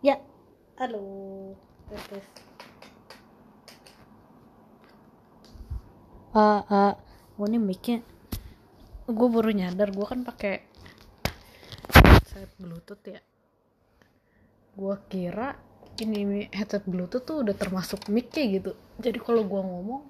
[0.00, 0.16] Ya,
[0.80, 1.52] halo.
[1.92, 2.24] Tes.
[6.32, 6.96] Ah, ah,
[7.36, 8.00] oh ini mic-nya.
[9.04, 10.64] Gue baru nyadar, gue kan pakai
[11.92, 13.20] headset bluetooth ya.
[14.72, 15.60] Gue kira
[16.00, 18.72] ini headset bluetooth tuh udah termasuk mic kayak gitu.
[19.04, 20.02] Jadi kalau gue ngomong,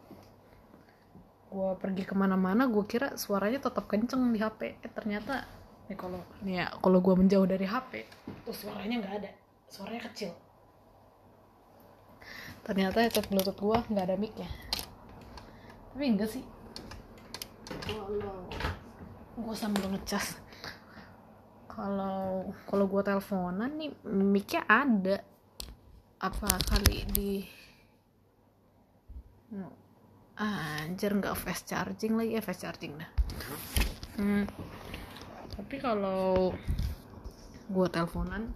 [1.51, 4.87] gue pergi ke mana-mana, gue kira suaranya tetap kenceng di HP.
[4.87, 5.51] Eh ternyata,
[5.91, 8.07] nih kalau nih ya, kalau gue menjauh dari HP,
[8.47, 9.31] tuh suaranya nggak ada,
[9.71, 10.35] suaranya kecil.
[12.67, 14.51] Ternyata headset bluetooth gue nggak ada mic-nya.
[15.95, 16.45] Tapi enggak sih.
[17.87, 18.51] Kalau
[19.41, 20.37] gue sambil ngecas
[21.71, 25.25] kalau kalau gue teleponan nih mic-nya ada
[26.21, 27.33] apa kali di
[30.37, 33.11] anjir nggak fast charging lagi ya fast charging dah
[34.21, 34.45] hmm.
[35.57, 36.53] tapi kalau
[37.71, 38.53] gue teleponan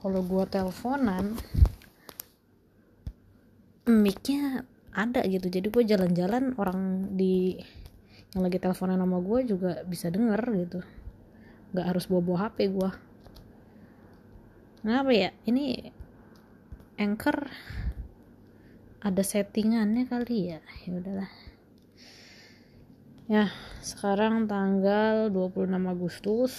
[0.00, 1.36] kalau gue teleponan
[3.84, 5.46] mic-nya ada gitu.
[5.52, 7.60] Jadi gue jalan-jalan orang di
[8.34, 10.80] yang lagi teleponan sama gue juga bisa denger gitu.
[11.76, 12.90] Nggak harus bawa-bawa HP gue
[14.80, 15.30] kenapa ya?
[15.44, 15.92] Ini
[16.96, 17.48] anchor
[19.00, 20.60] ada settingannya kali ya?
[20.88, 21.30] Ya udahlah.
[23.30, 23.44] Ya
[23.80, 26.52] sekarang tanggal 26 Agustus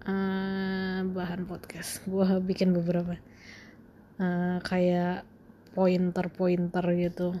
[0.00, 2.00] Eh, bahan podcast.
[2.08, 3.20] Gue bikin beberapa.
[4.16, 5.28] Eh, kayak
[5.76, 7.36] pointer-pointer gitu.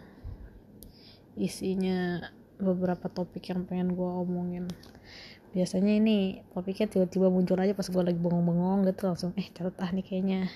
[1.40, 2.20] Isinya
[2.60, 4.68] beberapa topik yang pengen gue omongin.
[5.56, 9.90] Biasanya ini topiknya tiba-tiba muncul aja pas gue lagi bengong-bengong gitu langsung eh catat ah
[9.96, 10.52] nih kayaknya.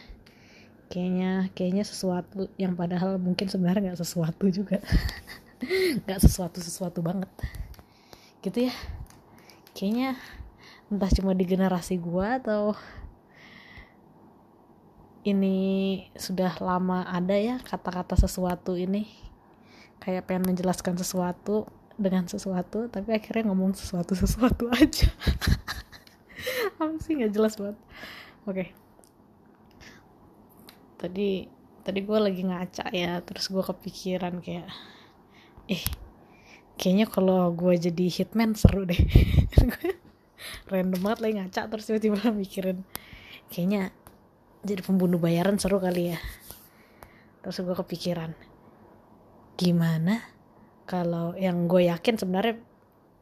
[0.93, 4.77] Kayaknya kayaknya sesuatu yang padahal mungkin sebenarnya nggak sesuatu juga.
[6.05, 7.33] Nggak sesuatu sesuatu banget.
[8.45, 8.75] Gitu ya.
[9.73, 10.21] Kayaknya
[10.93, 12.77] entah cuma di generasi gue atau
[15.25, 15.57] ini
[16.13, 19.09] sudah lama ada ya kata-kata sesuatu ini.
[20.05, 21.65] Kayak pengen menjelaskan sesuatu
[21.97, 25.09] dengan sesuatu tapi akhirnya ngomong sesuatu sesuatu aja.
[26.77, 27.17] Apa sih?
[27.17, 27.79] Nggak jelas banget.
[28.45, 28.65] Oke.
[31.01, 31.49] Tadi
[31.85, 34.73] tadi gue lagi ngaca ya terus gue kepikiran kayak
[35.69, 35.85] eh
[36.81, 38.97] kayaknya kalau gue jadi hitman seru deh
[40.69, 42.83] random banget lagi ngaca terus tiba-tiba mikirin
[43.53, 43.95] kayaknya
[44.65, 46.21] jadi pembunuh bayaran seru kali ya.
[47.45, 48.33] Terus gue kepikiran
[49.55, 50.19] gimana
[50.89, 52.57] kalau yang gue yakin sebenarnya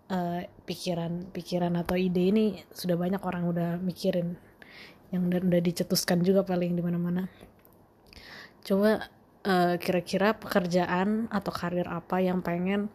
[0.09, 4.39] eh, pikiran-pikiran atau ide ini sudah banyak orang udah mikirin
[5.13, 7.27] yang udah, udah dicetuskan juga paling di mana-mana.
[8.63, 9.11] Coba
[9.43, 12.89] eh, kira-kira pekerjaan atau karir apa yang pengen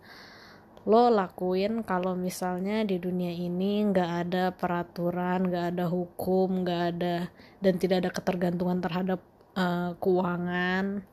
[0.88, 7.28] lo lakuin kalau misalnya di dunia ini nggak ada peraturan nggak ada hukum nggak ada
[7.60, 9.20] dan tidak ada ketergantungan terhadap
[9.60, 11.04] eh, keuangan.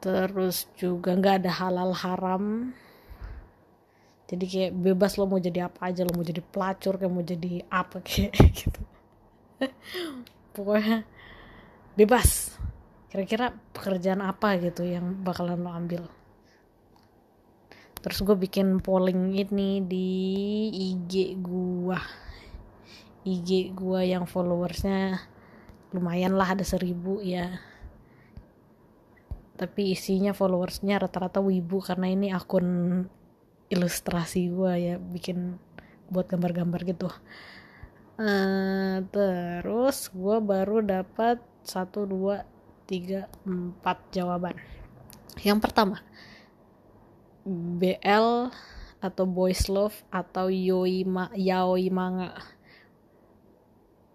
[0.00, 2.72] Terus juga nggak ada halal haram.
[4.24, 7.60] Jadi kayak bebas lo mau jadi apa aja lo mau jadi pelacur kayak mau jadi
[7.68, 8.80] apa kayak gitu.
[10.56, 11.04] Pokoknya
[11.92, 12.56] bebas.
[13.12, 16.08] Kira-kira pekerjaan apa gitu yang bakalan lo ambil
[18.00, 20.08] terus gue bikin polling ini di
[20.72, 22.00] IG gua.
[23.24, 25.20] IG gua yang followersnya
[25.92, 27.60] lumayan lah ada seribu ya.
[29.60, 33.04] Tapi isinya followersnya rata-rata wibu karena ini akun
[33.68, 35.60] ilustrasi gua ya bikin
[36.08, 37.12] buat gambar-gambar gitu.
[38.20, 42.44] Eh, terus gue baru dapat satu dua
[42.84, 44.60] tiga empat jawaban.
[45.40, 46.04] Yang pertama
[47.48, 48.52] BL
[49.00, 52.36] atau boys love atau yoi ma yaoi manga.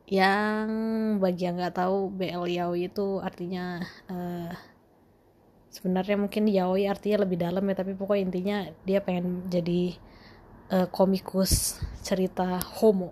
[0.06, 0.70] Yang
[1.18, 4.54] bagi yang nggak tahu BL yaoi itu artinya eh,
[5.74, 9.98] sebenarnya mungkin yaoi artinya lebih dalam ya tapi pokoknya intinya dia pengen jadi
[10.70, 13.10] eh, komikus cerita homo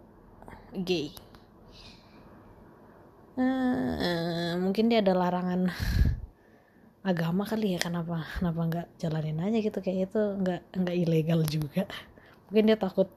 [0.74, 1.10] gay.
[3.34, 5.74] Eh, mungkin dia ada larangan
[7.04, 11.84] agama kali ya kenapa kenapa nggak jalanin aja gitu kayak itu nggak nggak ilegal juga.
[12.48, 13.12] Mungkin dia takut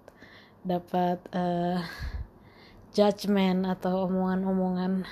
[0.67, 1.79] dapat eh,
[2.91, 5.07] judgement atau omongan-omongan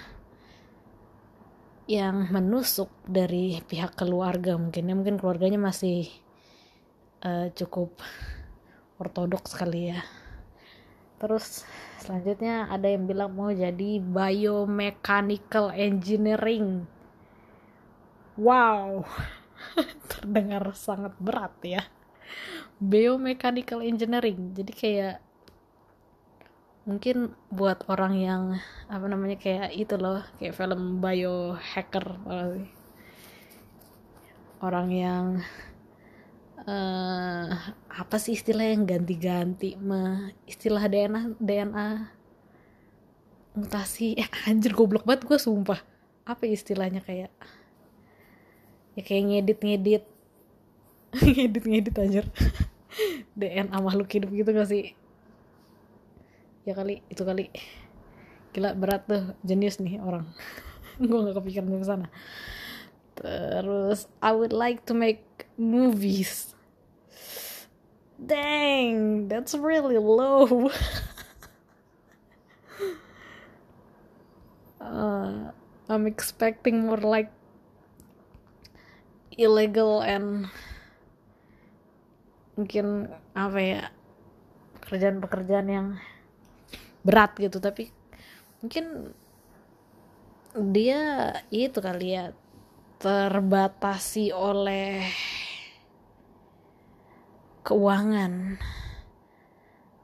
[1.86, 4.94] yang menusuk dari pihak keluarga mungkin ya.
[4.98, 6.10] Mungkin keluarganya masih
[7.22, 7.94] eh, cukup
[8.98, 10.02] ortodoks kali ya.
[11.22, 11.62] Terus
[12.02, 16.90] selanjutnya ada yang bilang mau jadi biomechanical engineering
[18.38, 19.04] wow.
[20.10, 21.82] Terdengar sangat berat ya.
[22.82, 24.54] Biomechanical engineering.
[24.54, 25.16] Jadi kayak
[26.84, 28.42] mungkin buat orang yang
[28.92, 32.20] apa namanya kayak itu loh kayak film biohacker
[34.60, 35.24] orang yang
[36.68, 37.48] uh,
[37.88, 41.88] apa sih istilah yang ganti-ganti mah istilah DNA DNA
[43.54, 45.78] mutasi eh anjir goblok banget gue sumpah.
[46.26, 47.30] Apa istilahnya kayak
[48.94, 50.04] ya kayak ngedit ngedit
[51.22, 52.26] ngedit ngedit anjir
[53.38, 54.94] DNA makhluk hidup gitu gak sih?
[56.64, 57.50] Ya kali itu kali.
[58.54, 59.34] Gila berat tuh.
[59.42, 60.30] Jenius nih orang.
[61.02, 62.06] Gue nggak kepikiran ke sana.
[63.18, 66.54] Terus I would like to make movies.
[68.14, 70.70] Dang that's really low.
[74.84, 75.50] Uh,
[75.88, 77.32] I'm expecting more like
[79.34, 80.46] illegal and
[82.54, 83.82] mungkin apa ya
[84.82, 85.86] pekerjaan-pekerjaan yang
[87.02, 87.58] berat gitu.
[87.58, 87.90] Tapi
[88.62, 89.14] mungkin
[90.70, 92.30] dia itu kali ya
[93.02, 95.02] terbatasi oleh
[97.66, 98.60] keuangan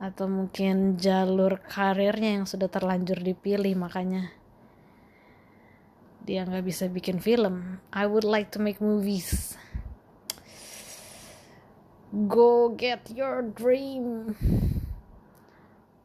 [0.00, 4.32] atau mungkin jalur karirnya yang sudah terlanjur dipilih makanya
[6.31, 9.59] dia nggak bisa bikin film I would like to make movies.
[12.31, 14.38] Go get your dream.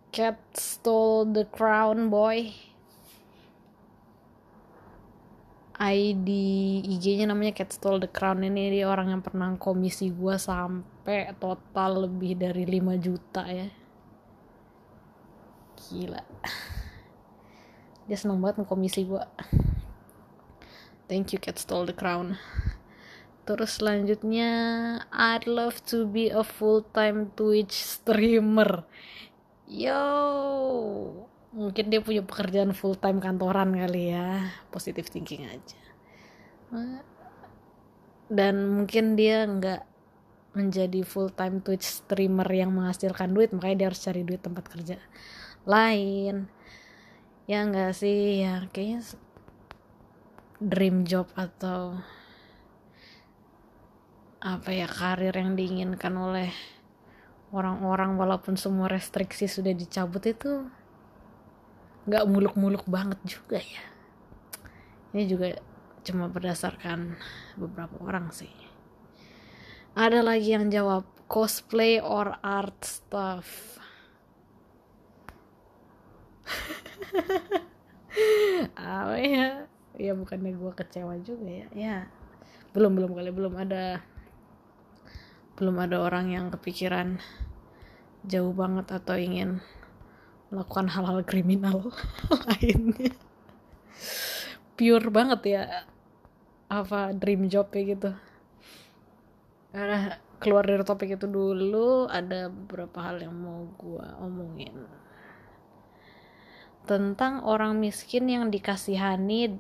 [0.10, 2.50] Cat stole the crown boy.
[5.75, 6.30] ID
[6.88, 8.48] IG-nya namanya Cat Stole the Crown.
[8.48, 13.68] Ini dia orang yang pernah komisi gue sampai total lebih dari 5 juta ya.
[15.75, 16.24] Gila.
[18.07, 19.19] Dia seneng banget ngekomisi gue
[21.05, 22.37] thank you Cat Stole the Crown.
[23.45, 24.51] Terus selanjutnya
[25.13, 28.81] I'd love to be a full time Twitch streamer.
[29.69, 30.01] Yo!
[31.55, 34.49] Mungkin dia punya pekerjaan full time kantoran kali ya.
[34.73, 35.81] Positive thinking aja.
[38.25, 39.81] Dan mungkin dia nggak
[40.57, 44.97] menjadi full time Twitch streamer yang menghasilkan duit makanya dia harus cari duit tempat kerja
[45.69, 46.49] lain.
[47.45, 48.41] Ya enggak sih?
[48.41, 49.05] Ya kayaknya
[50.59, 51.99] dream job atau
[54.39, 56.53] apa ya karir yang diinginkan oleh
[57.51, 60.63] orang-orang walaupun semua restriksi sudah dicabut itu
[62.05, 63.83] nggak muluk-muluk banget juga ya.
[65.11, 65.57] Ini juga
[66.05, 67.17] cuma berdasarkan
[67.57, 68.53] beberapa orang sih.
[69.97, 73.81] Ada lagi yang jawab cosplay or art stuff?
[78.77, 79.65] Apa ya
[79.95, 81.68] ya bukannya gue kecewa juga ya.
[81.74, 81.97] Ya
[82.75, 84.03] belum belum kali belum ada
[85.56, 87.24] belum ada orang yang kepikiran
[88.27, 89.63] jauh banget atau ingin
[90.51, 91.95] melakukan hal-hal kriminal
[92.44, 93.15] lainnya.
[94.75, 95.63] Pure banget ya
[96.68, 98.12] apa dream job ya gitu.
[99.71, 104.75] Karena keluar dari topik itu dulu ada beberapa hal yang mau gue omongin.
[106.83, 109.57] Tentang orang miskin yang dikasihani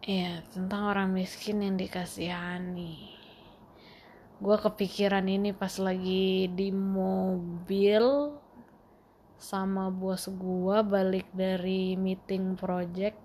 [0.00, 3.12] ya tentang orang miskin yang dikasihani.
[4.40, 8.32] Gue kepikiran ini pas lagi di mobil
[9.36, 13.20] sama bos gue balik dari meeting project.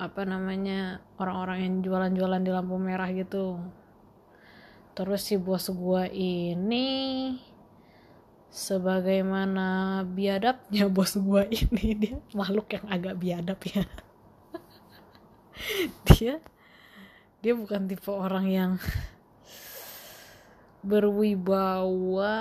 [0.00, 3.60] apa namanya orang-orang yang jualan-jualan di lampu merah gitu.
[4.96, 6.88] Terus si bos gue ini
[8.54, 13.82] sebagaimana biadabnya bos gue ini dia makhluk yang agak biadab ya.
[16.06, 16.38] Dia
[17.38, 18.72] dia bukan tipe orang yang
[20.82, 22.34] berwibawa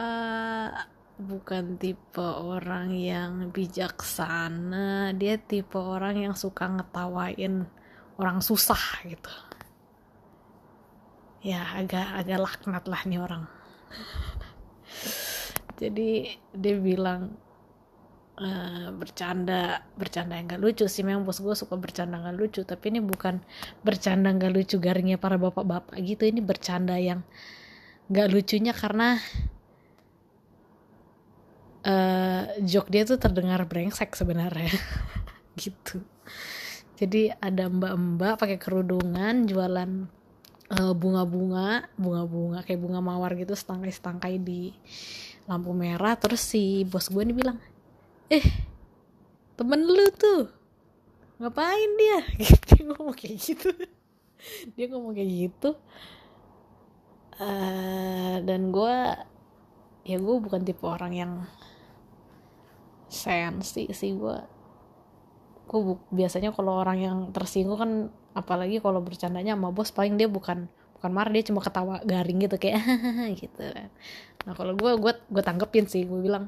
[1.20, 5.14] bukan tipe orang yang bijaksana.
[5.14, 7.68] Dia tipe orang yang suka ngetawain
[8.18, 9.34] orang susah gitu.
[11.46, 13.44] Ya agak agak laknat lah nih orang
[15.84, 17.36] jadi dia bilang
[18.40, 21.04] uh, bercanda bercanda yang gak lucu sih.
[21.04, 23.44] Memang bos gue suka bercanda gak lucu tapi ini bukan
[23.84, 26.24] bercanda gak lucu garingnya para bapak-bapak gitu.
[26.24, 27.28] Ini bercanda yang
[28.08, 29.20] gak lucunya karena
[31.84, 34.72] uh, joke dia tuh terdengar brengsek sebenarnya.
[35.54, 36.02] Gitu.
[36.98, 40.10] Jadi ada mbak-mbak pakai kerudungan jualan
[40.74, 44.74] uh, bunga-bunga bunga-bunga kayak bunga mawar gitu setangkai-setangkai di
[45.44, 47.60] lampu merah terus si bos gue nih bilang
[48.32, 48.44] eh
[49.60, 50.64] temen lu tuh
[51.44, 52.20] ngapain dia?
[52.72, 53.70] Dia ngomong kayak gitu.
[54.80, 55.76] Dia ngomong kayak gitu.
[57.36, 58.96] Uh, dan gue
[60.06, 61.34] ya gue bukan tipe orang yang
[63.10, 64.38] sensi sih gue
[65.66, 65.82] gue
[66.14, 67.92] biasanya kalau orang yang tersinggung kan
[68.38, 70.70] apalagi kalau bercandanya sama bos paling dia bukan
[71.04, 72.80] bukan marah dia cuma ketawa garing gitu kayak
[73.44, 73.68] gitu
[74.48, 76.48] nah kalau gue gue gue tanggepin sih gue bilang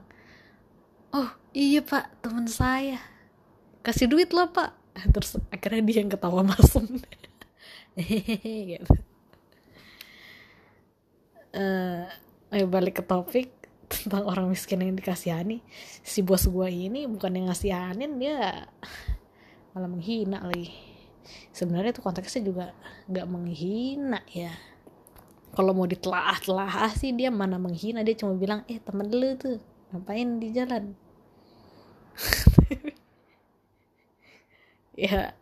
[1.15, 3.00] oh iya pak teman saya.
[3.79, 4.75] Kasih duit lah pak.
[5.15, 6.83] Terus akhirnya dia yang ketawa masuk.
[7.95, 8.93] Gitu.
[11.55, 12.03] Uh,
[12.51, 13.47] ayo balik ke topik
[13.88, 15.63] tentang orang miskin yang dikasihani.
[16.03, 18.67] Si bos gue ini bukan yang ngasihanin dia
[19.71, 20.94] malah menghina lagi
[21.51, 22.65] sebenarnya itu konteksnya juga
[23.10, 24.53] nggak menghina ya.
[25.55, 29.58] Kalau mau ditelah-telah sih dia mana menghina dia cuma bilang eh temen lu tuh
[29.91, 30.94] ngapain di jalan?
[34.96, 35.36] Ya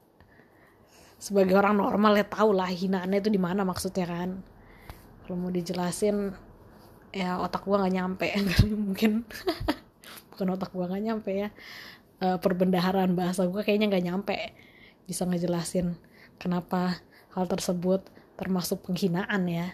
[1.21, 4.41] sebagai orang normal ya tau lah hinaannya itu di mana maksudnya kan.
[5.23, 6.33] Kalau mau dijelasin
[7.13, 8.27] ya otak gua nggak nyampe
[8.89, 9.23] mungkin.
[10.33, 11.49] Bukan otak gua nggak nyampe ya.
[12.17, 14.37] Uh, perbendaharaan bahasa gua kayaknya nggak nyampe
[15.03, 15.99] bisa ngejelasin
[16.39, 17.03] kenapa
[17.35, 18.05] hal tersebut
[18.39, 19.67] termasuk penghinaan ya.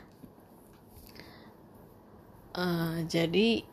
[2.53, 3.63] Uh, jadi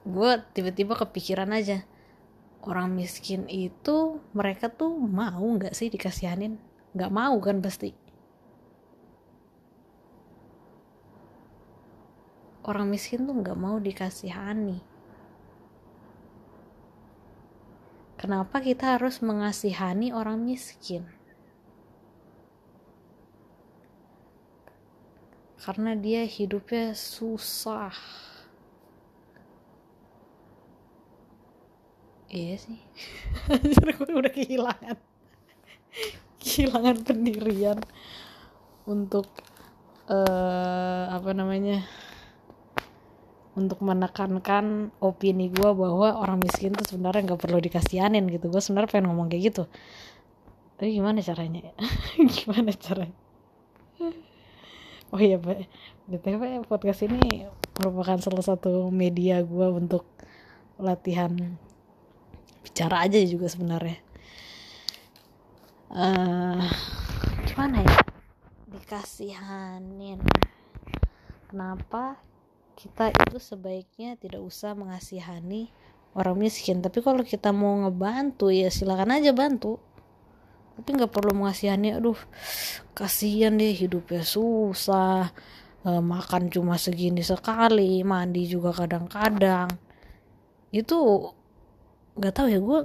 [0.00, 1.84] gue tiba-tiba kepikiran aja
[2.64, 6.56] orang miskin itu mereka tuh mau nggak sih dikasihanin?
[6.96, 7.92] Nggak mau kan pasti.
[12.60, 14.90] Orang miskin tuh nggak mau dikasihani
[18.20, 21.08] kenapa kita harus mengasihani orang miskin?
[25.56, 27.96] Karena dia hidupnya susah.
[32.28, 32.80] Iya sih.
[33.96, 34.96] Gue udah kehilangan.
[36.40, 37.80] Kehilangan pendirian
[38.88, 39.28] untuk
[40.08, 41.84] uh, apa namanya
[43.58, 48.46] untuk menekankan opini gue bahwa orang miskin tuh sebenarnya nggak perlu dikasihanin gitu.
[48.46, 49.64] Gue sebenarnya pengen ngomong kayak gitu.
[50.80, 51.76] Tapi gimana caranya?
[52.40, 53.18] Gimana caranya?
[55.10, 55.42] Oh iya
[56.06, 57.44] btw podcast ini
[57.82, 60.06] merupakan salah satu media gue untuk
[60.78, 61.58] latihan
[62.62, 63.98] bicara aja juga sebenarnya.
[65.90, 66.62] Uh,
[67.44, 67.98] gimana ya?
[68.70, 70.22] Dikasihanin.
[71.50, 72.22] Kenapa
[72.80, 75.68] kita itu sebaiknya tidak usah mengasihani
[76.16, 76.80] orang miskin.
[76.80, 79.76] Tapi kalau kita mau ngebantu ya silakan aja bantu.
[80.80, 82.16] Tapi nggak perlu mengasihani aduh
[82.96, 85.28] kasihan deh hidupnya susah
[85.84, 89.68] e, makan cuma segini sekali mandi juga kadang-kadang.
[90.72, 91.28] Itu
[92.16, 92.80] nggak tahu ya gue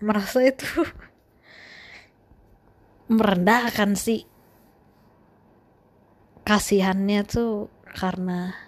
[0.00, 0.64] merasa itu
[3.20, 4.24] merendahkan sih
[6.48, 8.63] kasihannya tuh karena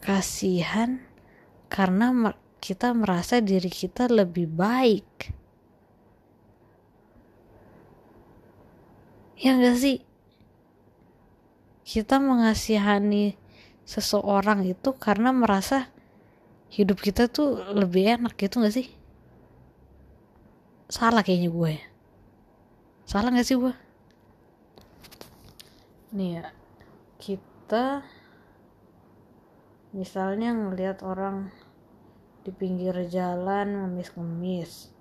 [0.00, 1.04] kasihan
[1.68, 5.32] karena kita merasa diri kita lebih baik.
[9.40, 9.98] Ya enggak sih?
[11.84, 13.36] Kita mengasihani
[13.88, 15.88] seseorang itu karena merasa
[16.70, 18.88] hidup kita tuh lebih enak gitu gak sih?
[20.90, 21.90] Salah kayaknya gue
[23.10, 23.74] salah gak sih gue
[26.14, 26.46] nih ya
[27.18, 28.06] kita
[29.90, 31.50] misalnya ngelihat orang
[32.46, 34.94] di pinggir jalan ngemis-ngemis.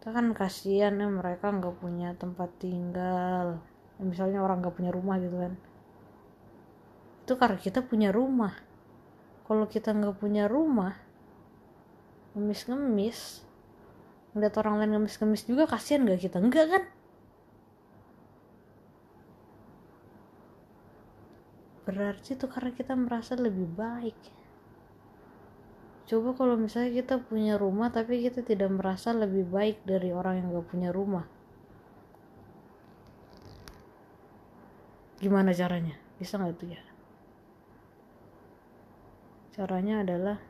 [0.00, 3.60] Kita kan kasihan ya mereka nggak punya tempat tinggal.
[4.00, 5.52] Misalnya orang nggak punya rumah gitu kan.
[7.28, 8.56] Itu karena kita punya rumah.
[9.44, 10.96] Kalau kita nggak punya rumah
[12.32, 13.42] ngemis-ngemis
[14.30, 16.38] ngeliat orang lain ngemis-ngemis juga kasihan gak kita?
[16.38, 16.82] Enggak kan
[21.90, 24.16] berarti itu karena kita merasa lebih baik.
[26.10, 30.46] Coba kalau misalnya kita punya rumah tapi kita tidak merasa lebih baik dari orang yang
[30.50, 31.22] gak punya rumah.
[35.22, 35.94] Gimana caranya?
[36.18, 36.82] Bisa nggak tuh ya?
[39.54, 40.42] Caranya adalah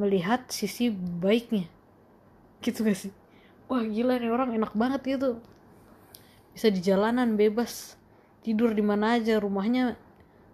[0.00, 1.68] melihat sisi baiknya.
[2.64, 3.12] Gitu gak sih?
[3.68, 5.44] Wah gila nih orang enak banget gitu.
[6.56, 7.98] Bisa di jalanan bebas
[8.42, 9.98] tidur di mana aja rumahnya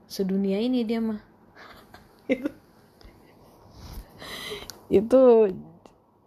[0.09, 1.21] sedunia ini dia mah.
[2.31, 2.49] Itu
[4.95, 5.21] itu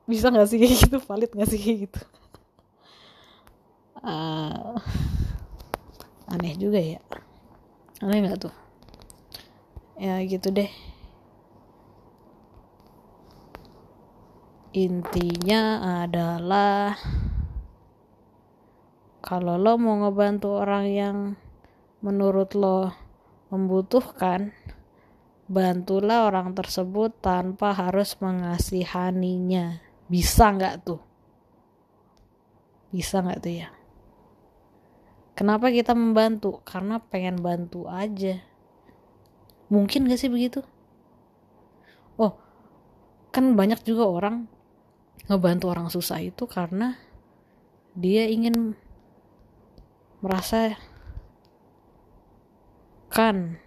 [0.10, 0.98] bisa nggak sih kayak gitu?
[1.04, 2.02] Valid nggak sih kayak gitu?
[4.02, 4.76] Uh,
[6.32, 7.02] aneh juga ya.
[8.04, 8.54] Aneh nggak tuh?
[9.98, 10.70] Ya gitu deh.
[14.78, 16.94] Intinya adalah
[19.26, 21.18] kalau lo mau ngebantu orang yang
[22.04, 22.94] menurut lo
[23.54, 24.54] membutuhkan?
[25.48, 29.80] Bantulah orang tersebut tanpa harus mengasihaninya.
[30.12, 31.00] Bisa nggak tuh?
[32.92, 33.70] Bisa nggak tuh ya?
[35.38, 36.60] Kenapa kita membantu?
[36.68, 38.42] Karena pengen bantu aja.
[39.72, 40.66] Mungkin gak sih begitu?
[42.18, 42.48] Oh
[43.38, 44.50] kan banyak juga orang
[45.30, 46.98] ngebantu orang susah itu karena
[47.94, 48.74] dia ingin
[50.26, 50.74] merasa
[53.08, 53.58] kan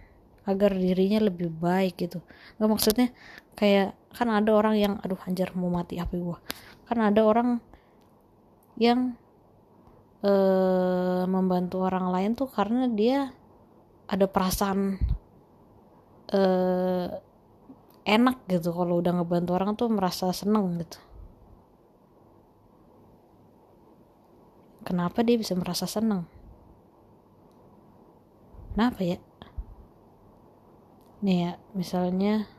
[0.45, 2.19] agar dirinya lebih baik gitu.
[2.57, 3.07] Nggak maksudnya
[3.53, 6.41] kayak kan ada orang yang aduh anjir mau mati HP gua.
[6.89, 7.61] Kan ada orang
[8.79, 9.15] yang
[10.25, 13.29] uh, membantu orang lain tuh karena dia
[14.09, 14.97] ada perasaan
[16.33, 17.07] uh,
[18.01, 20.99] enak gitu kalau udah ngebantu orang tuh merasa seneng gitu.
[24.81, 26.25] Kenapa dia bisa merasa seneng?
[28.73, 29.21] Kenapa ya
[31.21, 32.49] nih ya misalnya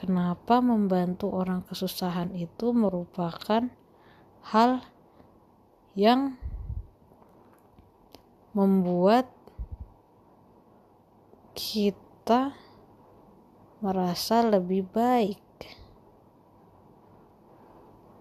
[0.00, 3.68] kenapa membantu orang kesusahan itu merupakan
[4.48, 4.80] hal
[5.92, 6.40] yang
[8.56, 9.28] membuat
[11.52, 12.56] kita
[13.84, 15.44] merasa lebih baik?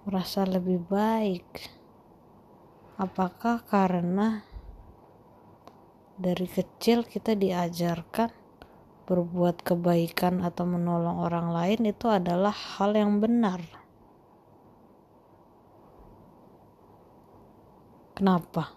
[0.03, 1.48] Merasa lebih baik.
[3.00, 4.49] Apakah karena
[6.20, 8.28] dari kecil kita diajarkan
[9.08, 13.64] berbuat kebaikan atau menolong orang lain itu adalah hal yang benar
[18.20, 18.76] kenapa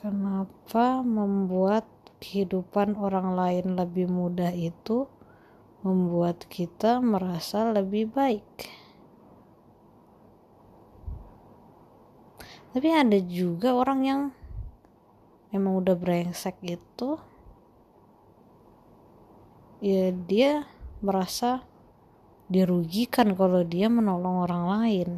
[0.00, 1.84] Kenapa membuat
[2.24, 5.04] kehidupan orang lain lebih mudah itu
[5.84, 8.79] membuat kita merasa lebih baik?
[12.70, 14.20] Tapi ada juga orang yang
[15.50, 17.18] memang udah brengsek itu
[19.82, 20.70] ya dia
[21.02, 21.66] merasa
[22.46, 25.10] dirugikan kalau dia menolong orang lain.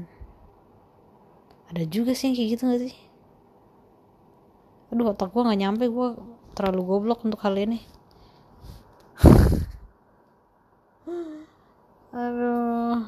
[1.68, 2.96] Ada juga sih yang kayak gitu gak sih?
[4.92, 6.08] Aduh otak gue nggak nyampe gue
[6.52, 7.80] terlalu goblok untuk hal ini.
[12.12, 13.00] Aduh.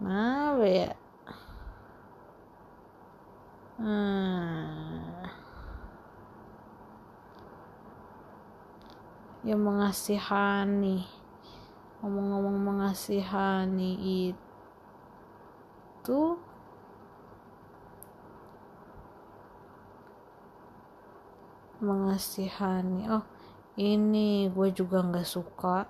[0.00, 0.99] Apa ya
[3.80, 5.24] hmm.
[9.40, 11.08] ya mengasihani
[12.04, 13.90] ngomong-ngomong mengasihani
[14.28, 16.20] itu
[21.80, 23.24] mengasihani oh
[23.80, 25.88] ini gue juga nggak suka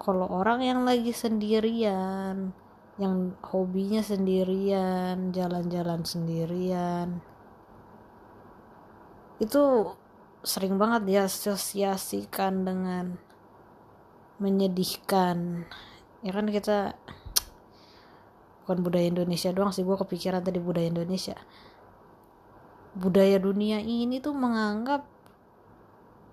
[0.00, 2.52] kalau orang yang lagi sendirian
[3.00, 7.24] yang hobinya sendirian jalan-jalan sendirian.
[9.40, 9.96] Itu
[10.44, 13.16] sering banget dia asosiasikan dengan
[14.36, 15.64] menyedihkan.
[16.20, 16.92] Ya kan kita
[18.62, 21.40] bukan budaya Indonesia doang sih gue kepikiran tadi budaya Indonesia.
[22.92, 25.08] Budaya dunia ini tuh menganggap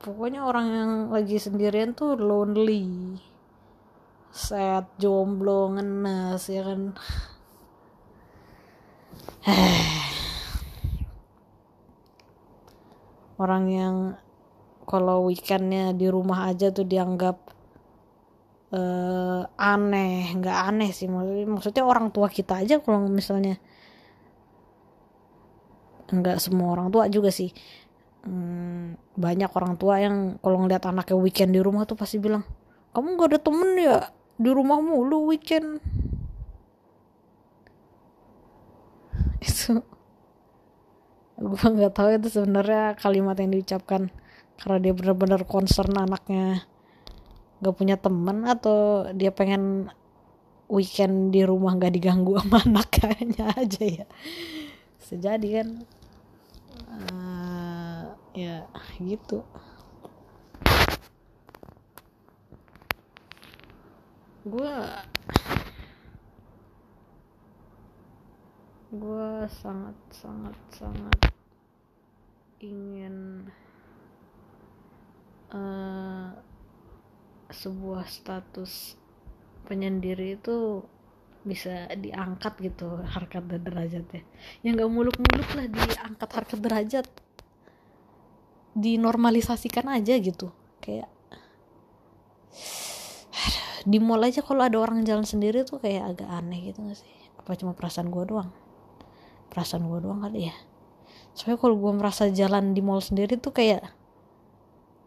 [0.03, 3.15] pokoknya orang yang lagi sendirian tuh lonely
[4.31, 6.81] sad jomblo ngenes ya kan.
[13.43, 14.17] Orang yang
[14.87, 17.37] kalau weekendnya di rumah aja tuh dianggap
[18.73, 20.33] uh, aneh.
[20.35, 23.61] Nggak aneh sih maksudnya, maksudnya orang tua kita aja kalau misalnya
[26.07, 27.51] nggak semua orang tua juga sih.
[28.25, 32.43] Hmm, banyak orang tua yang kalau ngeliat anaknya weekend di rumah tuh pasti bilang
[32.91, 35.81] kamu gak ada temen ya di rumah mulu weekend.
[39.41, 39.81] Itu
[41.37, 44.09] gue nggak tahu itu sebenarnya kalimat yang diucapkan
[44.57, 46.65] karena dia benar-benar concern anaknya.
[47.61, 49.89] Gak punya temen atau dia pengen
[50.69, 54.05] weekend di rumah gak diganggu sama anak kayaknya aja ya?
[54.97, 55.69] Sejadi kan?
[56.97, 58.65] Uh, ya
[59.01, 59.41] gitu
[64.47, 64.75] gue
[68.87, 71.19] gue sangat sangat sangat
[72.63, 73.43] ingin
[75.51, 76.31] uh,
[77.51, 78.95] sebuah status
[79.67, 80.87] penyendiri itu
[81.43, 84.23] bisa diangkat gitu harkat dan derajatnya.
[84.63, 87.07] Yang nggak muluk-muluk lah diangkat harkat derajat.
[88.77, 90.51] Dinormalisasikan aja gitu
[90.83, 91.09] kayak
[93.87, 97.15] di mall aja kalau ada orang jalan sendiri tuh kayak agak aneh gitu gak sih?
[97.39, 98.51] Apa cuma perasaan gue doang?
[99.47, 100.55] Perasaan gue doang kali ya.
[101.31, 103.87] Soalnya kalau gue merasa jalan di mall sendiri tuh kayak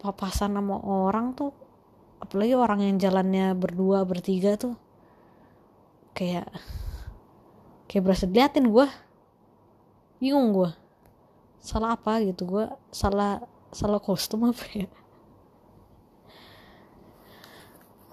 [0.01, 1.53] papasan sama orang tuh
[2.25, 4.73] apalagi orang yang jalannya berdua bertiga tuh
[6.17, 6.49] kayak
[7.85, 8.89] kayak berasa diliatin gue
[10.25, 10.73] bingung gue
[11.61, 12.49] salah apa gitu?
[12.49, 13.45] Gue salah
[13.77, 14.89] salah kostum apa ya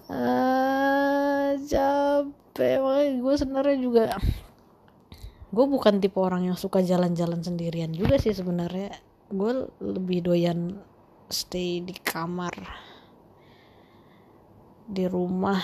[0.08, 2.76] uh, capek.
[2.80, 4.04] Makanya gue sebenarnya juga
[5.48, 8.92] gue bukan tipe orang yang suka jalan-jalan sendirian juga sih sebenarnya.
[9.28, 10.80] Gue lebih doyan
[11.28, 12.52] stay di kamar
[14.88, 15.60] di rumah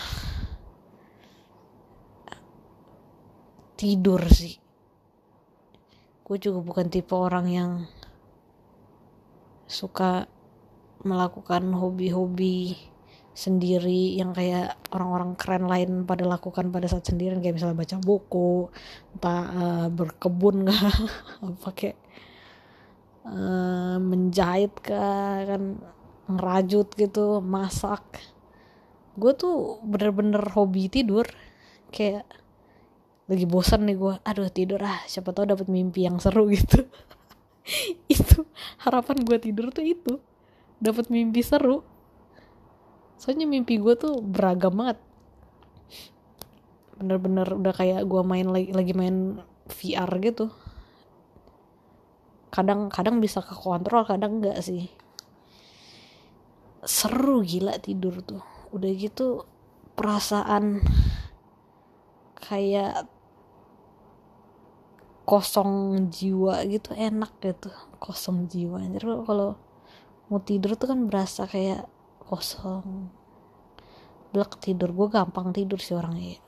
[3.80, 4.60] tidur sih.
[6.24, 7.70] Gue juga bukan tipe orang yang
[9.68, 10.28] suka
[11.04, 12.76] melakukan hobi-hobi
[13.34, 18.70] sendiri yang kayak orang-orang keren lain pada lakukan pada saat sendirian kayak misalnya baca buku
[19.18, 20.94] entah uh, berkebun nggak
[21.66, 21.98] pakai
[23.26, 25.82] uh, menjahit kah kan
[26.30, 28.06] ngerajut gitu masak.
[29.18, 31.26] Gue tuh bener-bener hobi tidur
[31.90, 32.26] kayak
[33.26, 36.86] lagi bosan nih gue aduh tidur ah siapa tahu dapat mimpi yang seru gitu.
[38.06, 38.46] Itu
[38.86, 40.22] harapan gue tidur tuh itu
[40.78, 41.82] dapat mimpi seru
[43.18, 44.98] soalnya mimpi gue tuh beragam banget.
[46.98, 50.50] Bener-bener udah kayak gue main lagi lagi main VR gitu.
[52.54, 54.92] Kadang kadang bisa ke kontrol kadang enggak sih.
[56.84, 58.44] Seru gila tidur tuh.
[58.70, 59.48] Udah gitu
[59.94, 60.84] perasaan
[62.38, 63.08] kayak
[65.24, 67.72] kosong jiwa gitu enak gitu.
[67.98, 69.02] Kosong jiwa anjir.
[69.02, 69.56] Kalau
[70.28, 71.88] mau tidur tuh kan berasa kayak
[72.26, 73.08] kosong.
[74.32, 74.90] Blek tidur.
[74.90, 76.44] Gue gampang tidur sih orangnya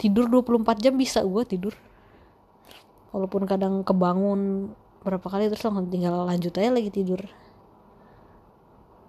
[0.00, 1.76] tidur 24 jam bisa gue tidur.
[3.12, 4.72] Walaupun kadang kebangun
[5.04, 7.20] berapa kali terus langsung tinggal lanjut aja lagi tidur.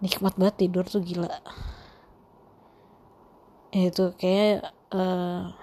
[0.04, 1.32] Nikmat banget tidur tuh gila.
[3.72, 5.56] Itu kayak uh,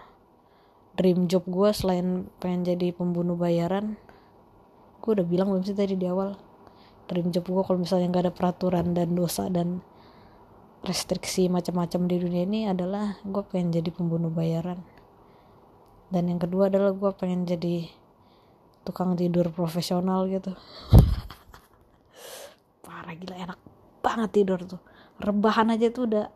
[0.97, 4.01] dream job gue selain pengen jadi pembunuh bayaran.
[5.05, 6.48] Gue udah bilang belum sih tadi di awal
[7.09, 9.81] job gue kalau misalnya nggak ada peraturan dan dosa dan
[10.85, 14.79] restriksi macam-macam di dunia ini adalah gue pengen jadi pembunuh bayaran.
[16.09, 17.89] Dan yang kedua adalah gue pengen jadi
[18.87, 20.55] tukang tidur profesional gitu.
[22.85, 23.59] Parah gila enak
[24.01, 24.81] banget tidur tuh.
[25.19, 26.27] Rebahan aja tuh udah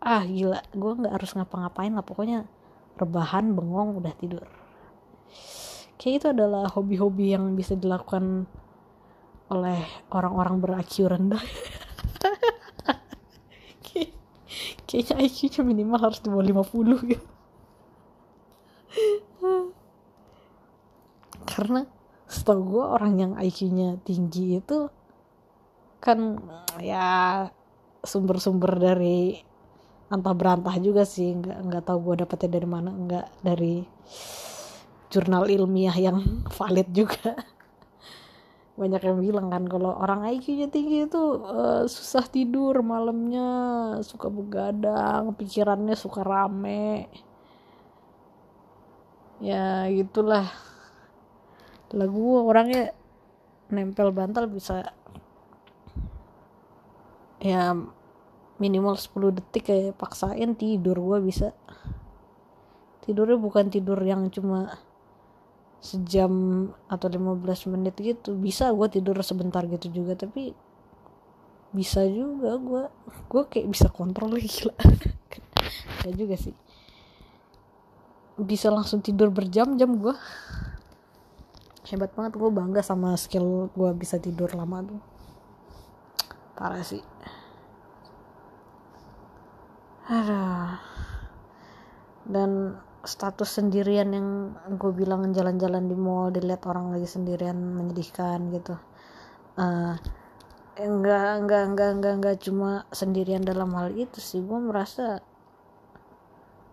[0.00, 2.48] ah gila gue nggak harus ngapa-ngapain lah pokoknya
[2.96, 4.46] rebahan bengong udah tidur.
[6.00, 8.48] Kayak itu adalah hobi-hobi yang bisa dilakukan
[9.50, 9.82] oleh
[10.14, 11.42] orang-orang ber rendah.
[14.90, 17.26] Kayaknya IQ-nya minimal harus di bawah 50 gitu.
[21.46, 21.86] Karena
[22.26, 24.90] setahu gue orang yang IQ-nya tinggi itu
[26.02, 26.42] kan
[26.82, 27.46] ya
[28.02, 29.38] sumber-sumber dari
[30.10, 31.38] antah berantah juga sih.
[31.38, 32.90] Nggak nggak tahu gue dapetnya dari mana.
[32.90, 33.86] Nggak dari
[35.10, 37.34] jurnal ilmiah yang valid juga
[38.80, 43.48] banyak yang bilang kan kalau orang IQ-nya tinggi itu uh, susah tidur malamnya
[44.00, 47.04] suka begadang pikirannya suka rame.
[49.44, 50.48] Ya gitulah.
[51.92, 52.96] Lagu orangnya
[53.68, 54.96] nempel bantal bisa
[57.36, 57.76] ya
[58.56, 61.52] minimal 10 detik kayak paksain tidur gue bisa.
[63.04, 64.72] Tidurnya bukan tidur yang cuma
[65.80, 66.32] sejam
[66.92, 70.52] atau 15 menit gitu bisa gue tidur sebentar gitu juga tapi
[71.70, 72.82] bisa juga gue
[73.30, 74.78] gue kayak bisa kontrol lagi lah.
[76.02, 76.54] Kayak juga sih.
[78.40, 80.16] Bisa langsung tidur berjam-jam gue
[81.90, 85.00] hebat banget gue bangga sama skill gue bisa tidur lama tuh.
[86.58, 87.02] Parah sih.
[90.10, 90.74] Aduh.
[92.26, 94.28] Dan status sendirian yang
[94.76, 98.76] gue bilang jalan-jalan di mall dilihat orang lagi sendirian menyedihkan gitu.
[99.56, 99.96] Uh,
[100.76, 104.44] enggak enggak enggak enggak enggak cuma sendirian dalam hal itu sih.
[104.44, 105.24] Gue merasa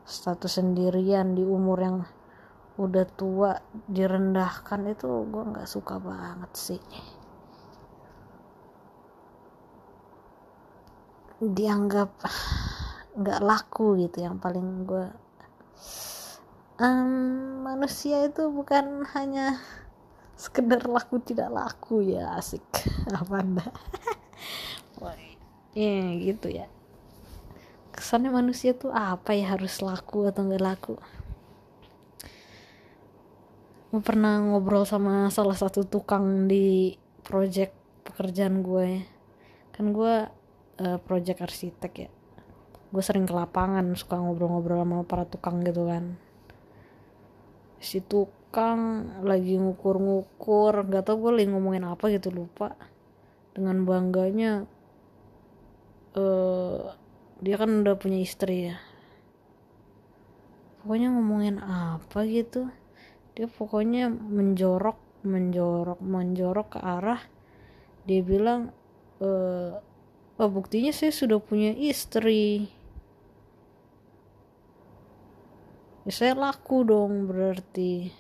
[0.04, 1.98] status sendirian di umur yang
[2.78, 3.58] udah tua
[3.90, 6.82] direndahkan itu gue nggak suka banget sih.
[11.40, 12.12] Dianggap
[13.18, 15.08] nggak laku gitu yang paling gue
[16.82, 19.62] um, manusia itu bukan hanya
[20.38, 22.64] sekedar laku tidak laku ya asik.
[23.20, 23.68] Apa anda
[25.78, 26.66] ya gitu ya.
[27.94, 30.98] Kesannya manusia tuh apa ya harus laku atau nggak laku?
[33.94, 37.74] Gue pernah ngobrol sama salah satu tukang di project
[38.06, 39.04] pekerjaan gue ya.
[39.74, 40.16] Kan gue
[40.82, 42.10] uh, project arsitek ya.
[42.90, 46.27] Gue sering ke lapangan suka ngobrol-ngobrol sama para tukang gitu kan
[47.78, 52.74] si tukang lagi ngukur-ngukur nggak tau gue lagi ngomongin apa gitu lupa.
[53.54, 54.70] Dengan bangganya
[56.14, 56.94] uh,
[57.42, 58.78] dia kan udah punya istri ya.
[60.82, 62.70] Pokoknya ngomongin apa gitu
[63.38, 67.22] dia pokoknya menjorok menjorok menjorok ke arah
[68.10, 68.74] dia bilang
[69.22, 69.30] e,
[70.42, 72.74] oh buktinya saya sudah punya istri
[76.08, 78.16] ya, saya laku dong berarti.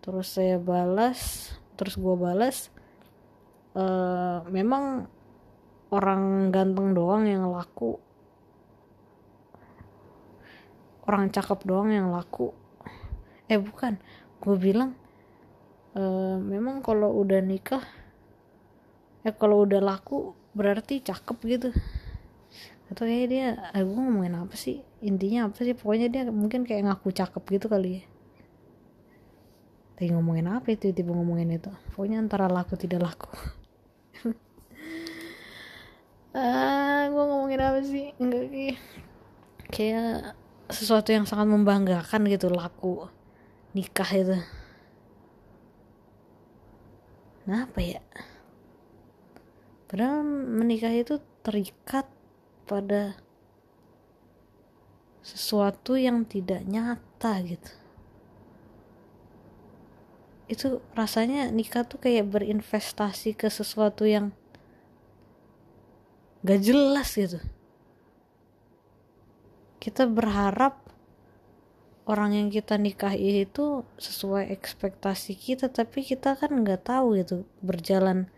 [0.00, 2.72] Terus saya balas terus gue balas
[3.76, 3.84] e,
[4.48, 5.06] memang
[5.92, 8.00] orang ganteng doang yang laku.
[11.04, 12.56] Orang cakep doang yang laku.
[13.52, 14.00] Eh bukan.
[14.40, 14.96] Gue bilang
[15.92, 16.02] e,
[16.40, 17.84] memang kalau udah nikah
[19.26, 21.70] eh kalau udah laku berarti cakep gitu.
[22.88, 25.74] Atau kayak dia eh, gue ngomongin apa sih intinya apa sih?
[25.74, 28.02] Pokoknya dia mungkin kayak ngaku cakep gitu kali ya.
[29.98, 30.94] Tapi ngomongin apa itu?
[30.94, 31.70] Tiba ngomongin itu.
[31.94, 33.32] Pokoknya antara laku tidak laku.
[36.38, 38.12] Ah gue ngomongin apa sih?
[38.20, 38.78] Enggak kayak
[39.72, 40.36] kayak
[40.68, 43.08] sesuatu yang sangat membanggakan gitu laku.
[43.72, 44.36] Nikah itu.
[47.48, 48.04] Nah apa ya?
[49.88, 52.04] Padahal menikah itu terikat
[52.68, 53.16] pada
[55.28, 57.72] sesuatu yang tidak nyata gitu.
[60.48, 64.32] Itu rasanya nikah tuh kayak berinvestasi ke sesuatu yang
[66.40, 67.36] gak jelas gitu.
[69.76, 70.80] Kita berharap
[72.08, 77.44] orang yang kita nikahi itu sesuai ekspektasi kita tapi kita kan nggak tahu gitu.
[77.60, 78.32] Berjalan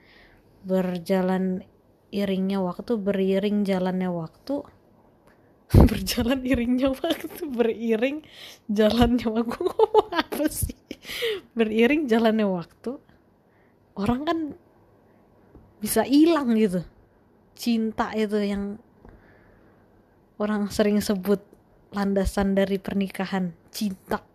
[0.66, 1.62] berjalan
[2.10, 4.66] iringnya waktu beriring jalannya waktu
[5.90, 8.26] berjalan iringnya waktu beriring
[8.66, 9.58] jalannya waktu.
[9.70, 10.74] Ngomong apa sih?
[11.54, 12.98] Beriring jalannya waktu.
[13.94, 14.38] Orang kan
[15.78, 16.82] bisa hilang gitu.
[17.54, 18.82] Cinta itu yang
[20.42, 21.38] orang sering sebut
[21.94, 23.54] landasan dari pernikahan.
[23.70, 24.26] Cinta.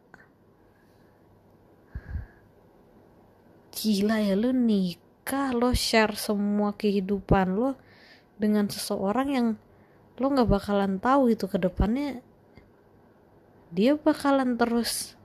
[3.75, 7.75] Gila ya lu nikah lo share semua kehidupan lo
[8.39, 9.47] dengan seseorang yang
[10.15, 12.23] lo nggak bakalan tahu itu ke depannya.
[13.75, 15.19] Dia bakalan terus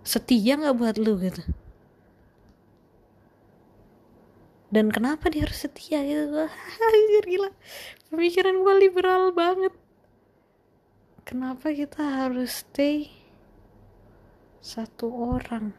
[0.00, 1.44] setia nggak buat lu gitu.
[4.70, 6.46] Dan kenapa dia harus setia gitu?
[6.94, 7.50] Anjir gila.
[8.08, 9.74] Pemikiran gue liberal banget.
[11.26, 13.10] Kenapa kita harus stay
[14.62, 15.74] satu orang?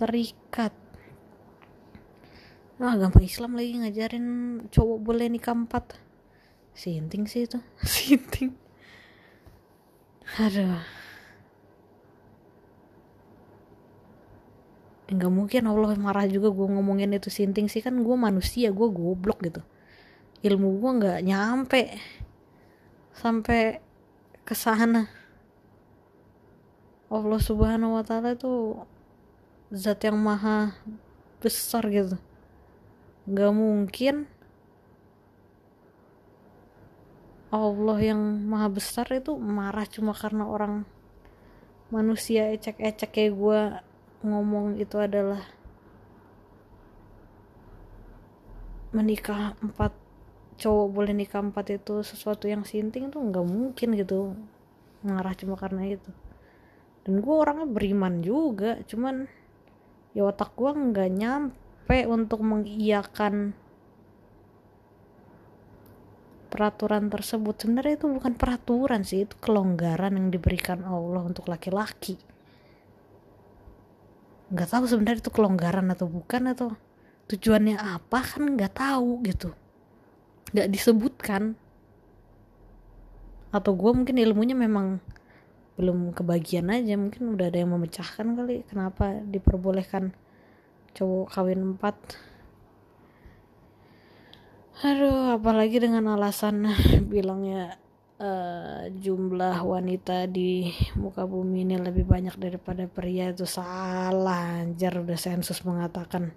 [0.00, 0.72] Terikat
[2.76, 4.26] nah agama Islam lagi ngajarin
[4.68, 5.96] cowok boleh nikah empat.
[6.76, 7.58] Sinting sih itu.
[7.84, 8.66] Sinting
[10.34, 10.82] aduh.
[15.06, 17.78] Nggak mungkin Allah marah juga gue ngomongin itu sinting sih.
[17.78, 19.62] Kan gue manusia gue goblok gitu.
[20.42, 21.94] Ilmu gue nggak nyampe
[23.14, 23.78] sampai
[24.42, 25.06] ke sana.
[27.06, 28.82] Allah subhanahu wa ta'ala itu
[29.70, 30.74] zat yang maha
[31.38, 32.18] besar gitu
[33.26, 34.30] nggak mungkin.
[37.50, 40.82] Allah yang maha besar itu marah cuma karena orang
[41.94, 43.60] manusia ecek-ecek kayak gue
[44.26, 45.46] ngomong itu adalah
[48.90, 49.94] menikah empat
[50.58, 54.34] cowok boleh nikah empat itu sesuatu yang sinting tuh nggak mungkin gitu.
[55.06, 56.10] Ngarah cuma karena itu.
[57.06, 59.30] Dan gue orangnya beriman juga cuman
[60.14, 61.65] ya otak gue nggak nyampe
[62.06, 63.54] untuk mengiyakan
[66.50, 67.54] peraturan tersebut.
[67.62, 72.18] Sebenarnya itu bukan peraturan sih itu kelonggaran yang diberikan Allah untuk laki-laki.
[74.50, 76.68] Nggak tahu sebenarnya itu kelonggaran atau bukan atau
[77.28, 79.54] tujuannya apa kan nggak tahu gitu.
[80.54, 81.42] Nggak disebutkan.
[83.54, 84.98] Atau gue mungkin ilmunya memang
[85.76, 90.16] belum kebagian aja mungkin udah ada yang memecahkan kali kenapa diperbolehkan
[90.96, 91.96] cowok kawin empat.
[94.80, 96.64] Aduh apalagi dengan alasan
[97.12, 97.76] bilangnya
[98.16, 104.96] uh, jumlah wanita di muka bumi ini lebih banyak daripada pria itu salah anjir.
[104.96, 106.32] Udah sensus mengatakan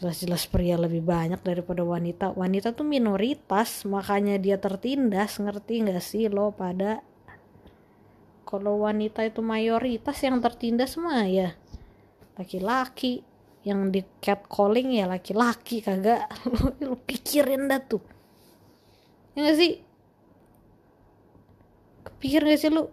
[0.00, 2.32] jelas-jelas pria lebih banyak daripada wanita.
[2.32, 7.04] Wanita tuh minoritas makanya dia tertindas ngerti nggak sih lo pada?
[8.46, 11.50] Kalau wanita itu mayoritas yang tertindas mah ya
[12.36, 13.24] laki-laki
[13.66, 16.30] yang di catcalling ya laki-laki kagak.
[16.86, 17.98] Lu pikirin dah tuh.
[19.34, 19.82] Ya gak sih?
[22.06, 22.88] Kepikir gak sih lu?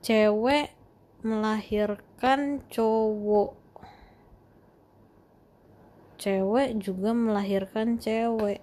[0.00, 0.72] Cewek
[1.26, 3.52] melahirkan cowok.
[6.16, 8.62] Cewek juga melahirkan cewek.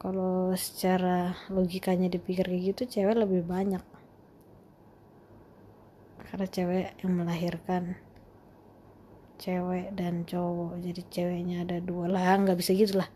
[0.00, 3.84] Kalau secara logikanya dipikir kayak gitu cewek lebih banyak
[6.30, 7.98] karena cewek yang melahirkan
[9.40, 10.78] cewek dan cowok.
[10.84, 12.36] Jadi ceweknya ada dua lah.
[12.38, 13.08] Nggak bisa gitu lah.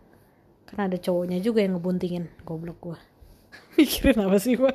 [0.65, 2.27] Karena ada cowoknya juga yang ngebuntingin.
[2.41, 2.97] Goblok gua.
[3.79, 4.73] Mikirin apa sih gua?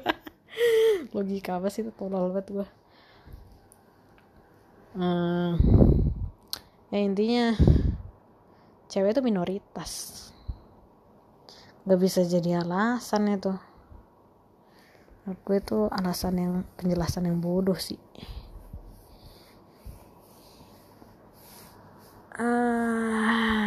[1.14, 1.92] Logika apa sih itu?
[1.92, 2.68] Tolol banget gua.
[4.90, 5.54] Hmm,
[6.90, 7.54] ya intinya
[8.90, 9.92] cewek itu minoritas.
[11.86, 13.54] Nggak bisa jadi alasan itu.
[15.30, 18.00] Aku itu alasan yang penjelasan yang bodoh sih
[22.40, 23.60] uh,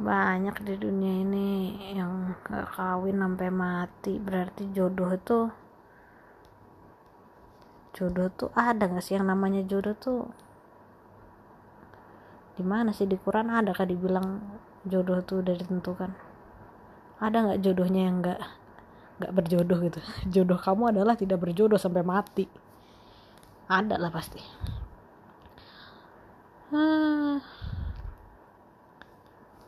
[0.00, 1.48] banyak di dunia ini
[1.92, 4.16] yang gak kawin sampai mati.
[4.16, 5.52] Berarti jodoh itu
[7.92, 9.14] jodoh tuh ada gak sih?
[9.20, 10.32] Yang namanya jodoh tuh
[12.56, 13.04] di mana sih?
[13.04, 14.40] Di Quran ada kah dibilang
[14.88, 16.10] jodoh tuh udah ditentukan?
[17.22, 18.40] Ada nggak jodohnya yang nggak
[19.22, 20.00] nggak berjodoh gitu?
[20.34, 22.50] Jodoh kamu adalah tidak berjodoh sampai mati.
[23.70, 24.42] Ada lah pasti
[26.72, 27.38] ah.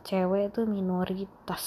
[0.05, 1.65] cewek itu minoritas.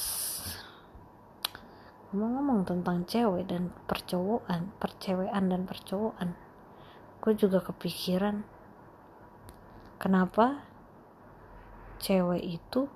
[2.11, 6.35] Ngomong-ngomong tentang cewek dan percowokan percewean dan percowokan
[7.19, 8.47] gue juga kepikiran
[9.99, 10.63] kenapa
[11.99, 12.87] cewek itu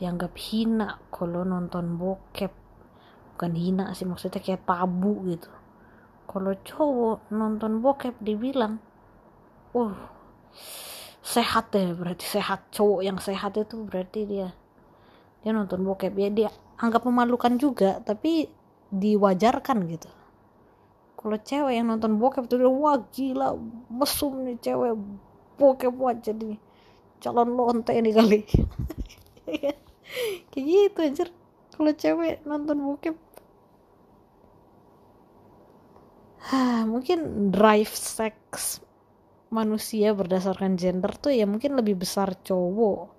[0.00, 2.50] dianggap hina kalau nonton bokep?
[3.36, 5.52] Bukan hina sih maksudnya kayak tabu gitu.
[6.24, 8.80] Kalau cowok nonton bokep dibilang
[9.76, 10.19] uh
[11.20, 12.70] sehat deh berarti sehat.
[12.74, 14.48] Cowok yang sehat itu berarti dia
[15.40, 16.12] dia nonton bokep.
[16.16, 18.48] Ya dia anggap memalukan juga tapi
[18.90, 20.10] diwajarkan gitu.
[21.20, 23.56] Kalau cewek yang nonton bokep dia wah gila
[23.92, 24.96] mesum nih cewek
[25.60, 26.56] bokep buat jadi
[27.20, 28.40] calon lonte nih kali.
[30.50, 31.28] Kayak gitu anjir.
[31.76, 33.16] Kalau cewek nonton bokep
[36.92, 38.80] mungkin drive sex
[39.50, 43.10] manusia berdasarkan gender tuh ya mungkin lebih besar cowok.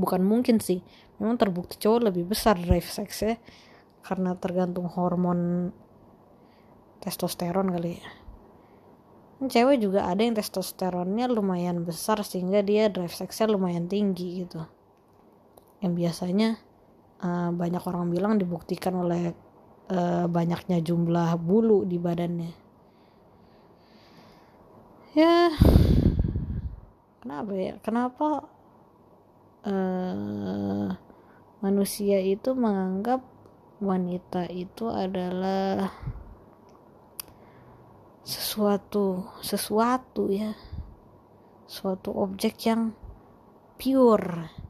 [0.00, 0.80] Bukan mungkin sih.
[1.20, 3.36] Memang terbukti cowok lebih besar drive sex ya
[4.02, 5.70] karena tergantung hormon
[6.98, 8.10] testosteron kali ya.
[9.42, 14.62] Cewek juga ada yang testosteronnya lumayan besar sehingga dia drive sexnya lumayan tinggi gitu.
[15.82, 16.48] Yang biasanya
[17.22, 19.34] uh, banyak orang bilang dibuktikan oleh
[19.90, 22.61] uh, banyaknya jumlah bulu di badannya
[25.12, 25.52] ya
[27.22, 27.74] kenapa ya?
[27.84, 28.28] Kenapa
[29.66, 30.88] uh,
[31.62, 33.20] manusia itu menganggap
[33.82, 35.92] wanita itu adalah
[38.24, 40.56] sesuatu sesuatu ya.
[41.68, 42.92] Suatu objek yang
[43.80, 44.62] pure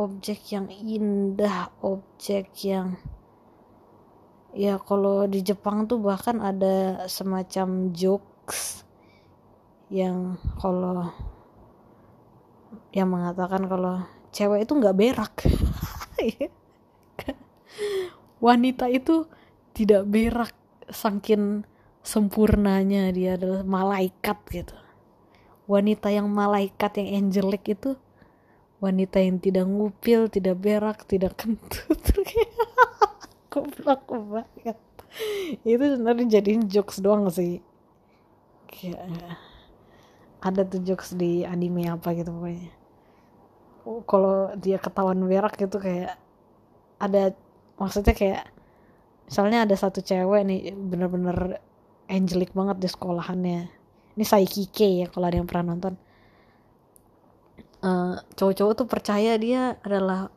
[0.00, 2.96] objek yang indah objek yang
[4.56, 8.88] ya kalau di Jepang tuh bahkan ada semacam jokes
[9.90, 11.10] yang kalau
[12.94, 15.34] yang mengatakan kalau cewek itu nggak berak.
[18.46, 19.26] Wanita itu
[19.74, 20.54] tidak berak
[20.88, 21.66] saking
[22.06, 24.78] sempurnanya dia adalah malaikat gitu.
[25.66, 27.98] Wanita yang malaikat yang angelic itu
[28.80, 32.00] wanita yang tidak ngupil tidak berak tidak kentut.
[33.50, 34.78] Goblok banget.
[35.66, 37.58] Itu sebenarnya jadiin jokes doang sih.
[38.70, 39.49] Kayak
[40.40, 42.72] ada tuh jokes di anime apa gitu pokoknya.
[44.08, 46.16] Kalau dia ketahuan berak gitu kayak
[47.00, 47.32] ada
[47.80, 48.42] maksudnya kayak
[49.28, 51.60] misalnya ada satu cewek nih bener-bener
[52.08, 53.60] angelic banget di sekolahannya.
[54.16, 55.94] Ini Saikike ya kalau ada yang pernah nonton.
[57.80, 60.28] Uh, cowok-cowok tuh percaya dia adalah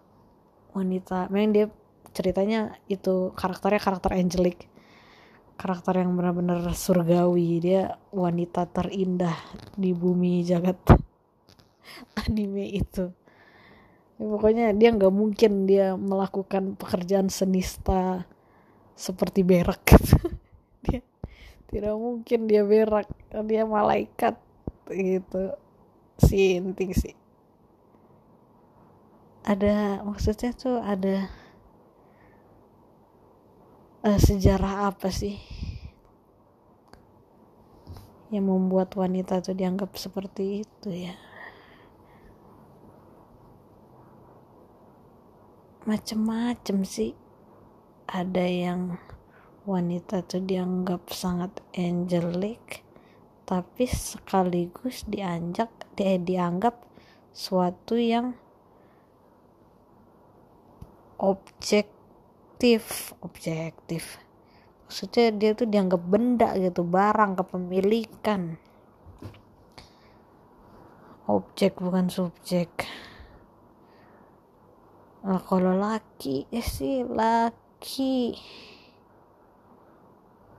[0.71, 1.27] wanita.
[1.27, 1.65] Memang dia
[2.13, 4.69] ceritanya itu karakternya karakter angelic
[5.55, 7.61] karakter yang benar-benar surgawi.
[7.61, 9.35] Dia wanita terindah
[9.77, 10.79] di bumi jagat
[12.25, 13.09] anime itu.
[14.21, 18.23] Ya, pokoknya dia nggak mungkin dia melakukan pekerjaan senista
[18.93, 19.81] seperti berak.
[20.85, 21.01] Dia
[21.71, 23.09] tidak mungkin dia berak.
[23.49, 24.37] Dia malaikat
[24.91, 25.57] gitu.
[26.21, 27.15] Si inting sih.
[29.43, 31.27] Ada maksudnya tuh ada
[34.03, 35.39] uh, sejarah apa sih
[38.33, 41.15] yang membuat wanita tuh dianggap seperti itu ya?
[45.83, 47.13] Macem-macem sih.
[48.03, 48.99] Ada yang
[49.63, 52.83] wanita tuh dianggap sangat angelic
[53.43, 56.79] tapi sekaligus dianjak dia dianggap
[57.31, 58.35] suatu yang
[62.63, 64.03] objektif objektif.
[64.87, 68.55] Maksudnya dia tuh dianggap benda gitu barang kepemilikan.
[71.27, 72.87] Objek bukan subjek.
[75.27, 78.39] Nah, kalau laki eh sih laki.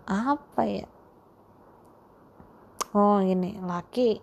[0.05, 0.85] Apa ya?
[2.93, 4.21] Oh ini laki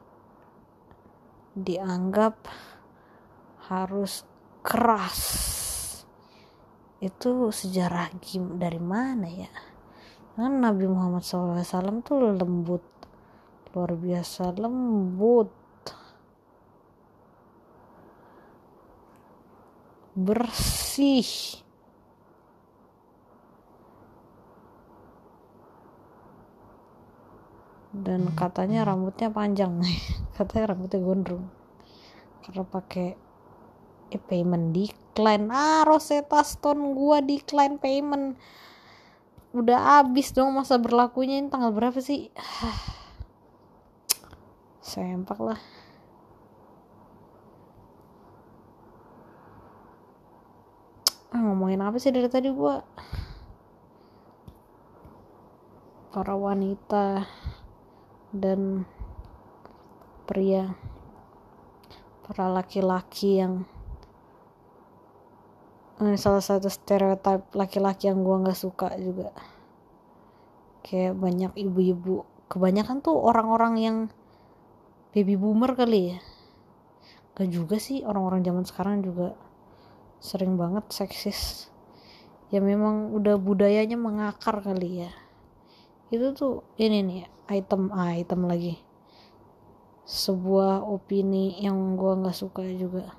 [1.57, 2.45] dianggap
[3.73, 4.21] harus
[4.61, 5.60] keras
[7.01, 9.49] itu sejarah gim dari mana ya?
[10.37, 12.85] Kan Nabi Muhammad SAW tuh lembut.
[13.73, 15.49] Luar biasa lembut.
[20.13, 21.25] Bersih.
[27.91, 29.83] Dan katanya rambutnya panjang.
[30.37, 31.43] Katanya rambutnya gondrong.
[32.45, 33.07] Karena pakai
[34.13, 34.71] eh, payment
[35.11, 38.39] decline ah Rosetta Stone gua decline payment.
[39.51, 41.43] Udah abis dong masa berlakunya.
[41.43, 42.31] Ini tanggal berapa sih?
[44.79, 45.59] Sempak lah.
[51.35, 52.79] Ah, ngomongin apa sih dari tadi gua?
[56.15, 57.27] Para wanita
[58.31, 58.87] dan
[60.23, 60.71] pria.
[62.23, 63.67] Para laki-laki yang
[66.01, 69.29] ini salah satu stereotip laki-laki yang gua nggak suka juga.
[70.81, 72.25] Kayak banyak ibu-ibu.
[72.49, 73.97] Kebanyakan tuh orang-orang yang
[75.13, 76.19] baby boomer kali ya.
[77.37, 79.37] Gak juga sih orang-orang zaman sekarang juga
[80.19, 81.69] sering banget seksis.
[82.51, 85.11] Ya memang udah budayanya mengakar kali ya.
[86.11, 88.81] Itu tuh ini nih item ah, item lagi.
[90.03, 93.15] Sebuah opini yang gue nggak suka juga.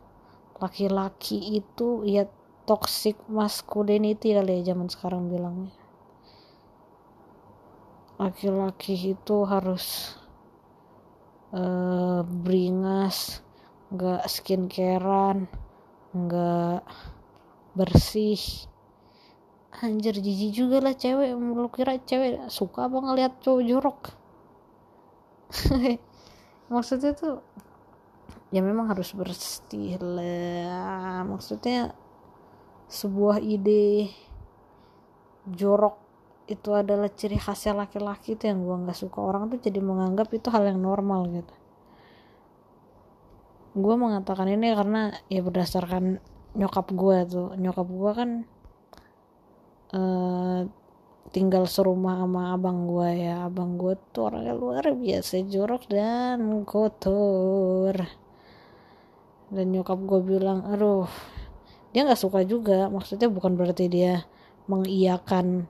[0.61, 2.29] Laki-laki itu ya
[2.63, 5.75] toxic masculinity kali ya zaman sekarang bilangnya.
[8.23, 10.15] Laki-laki itu harus
[11.51, 13.43] uh, beringas
[13.93, 15.51] nggak skincarean
[16.13, 16.81] nggak
[17.77, 18.41] bersih.
[19.83, 24.01] Anjir jijik juga lah cewek lu kira cewek suka apa ngeliat cowok jorok?
[26.73, 27.41] Maksudnya tuh
[28.53, 31.25] ya memang harus bersih lah.
[31.25, 31.97] Maksudnya
[32.93, 34.13] sebuah ide
[35.49, 35.97] jorok
[36.45, 39.19] itu adalah ciri khasnya laki-laki itu yang gua nggak suka.
[39.25, 41.55] Orang tuh jadi menganggap itu hal yang normal gitu.
[43.73, 46.21] Gue mengatakan ini karena ya berdasarkan
[46.53, 48.31] nyokap gue tuh nyokap gue kan
[49.97, 50.61] uh,
[51.33, 53.49] tinggal serumah sama abang gue ya.
[53.49, 57.97] Abang gue tuh orangnya luar biasa jorok dan kotor.
[59.49, 61.09] Dan nyokap gue bilang aduh
[61.93, 62.89] dia nggak suka juga.
[62.89, 64.25] Maksudnya bukan berarti dia
[64.67, 65.69] mengiyakan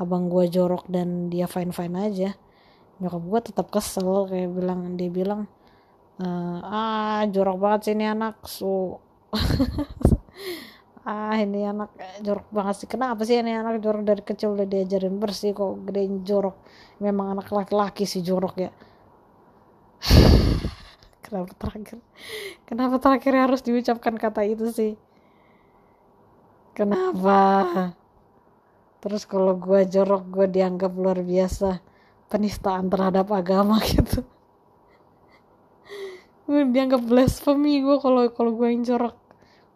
[0.00, 2.30] abang gue jorok dan dia fine fine aja.
[2.98, 5.46] Nyokap gue tetap kesel kayak bilang dia bilang
[6.18, 8.98] uh, ah jorok banget sih ini anak so
[11.08, 11.92] ah ini anak
[12.24, 12.88] jorok banget sih.
[12.88, 16.56] Kenapa sih ini anak jorok dari kecil udah diajarin bersih kok gedein jorok?
[17.04, 18.70] Memang anak laki-laki sih jorok ya.
[21.28, 22.00] Kenapa terakhir?
[22.64, 24.92] Kenapa terakhir harus diucapkan kata itu sih
[26.78, 27.40] kenapa?
[29.02, 31.82] Terus kalau gue jorok gue dianggap luar biasa
[32.30, 34.22] penistaan terhadap agama gitu.
[36.46, 39.18] Gue dianggap blasphemy gue kalau kalau gue yang jorok.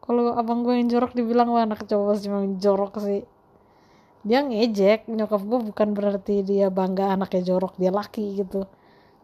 [0.03, 3.23] Kalau abang gue yang jorok dibilang wah anak cowok cuma jorok sih.
[4.23, 8.67] Dia ngejek nyokap gue bukan berarti dia bangga anaknya jorok dia laki gitu.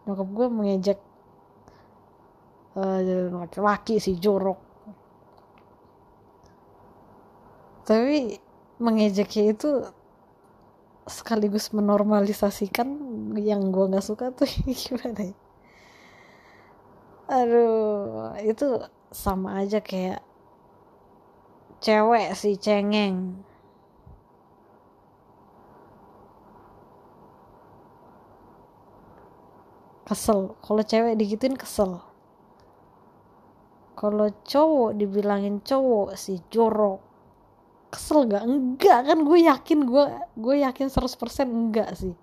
[0.06, 0.98] Nyokap gue mengejek
[2.78, 3.00] uh,
[3.42, 4.67] laki-laki sih jorok
[7.88, 8.36] tapi
[8.76, 9.68] mengejeknya itu
[11.08, 12.88] sekaligus menormalisasikan
[13.40, 14.44] yang gue nggak suka tuh.
[14.84, 15.36] Gimana ya?
[17.32, 20.20] Aduh itu sama aja kayak
[21.80, 23.40] cewek sih cengeng.
[30.04, 30.56] Kesel.
[30.60, 32.04] Kalau cewek digituin kesel.
[33.96, 37.07] Kalau cowok dibilangin cowok sih jorok
[37.88, 40.04] kesel gak enggak kan gue yakin gue
[40.36, 42.14] gue yakin 100% enggak sih.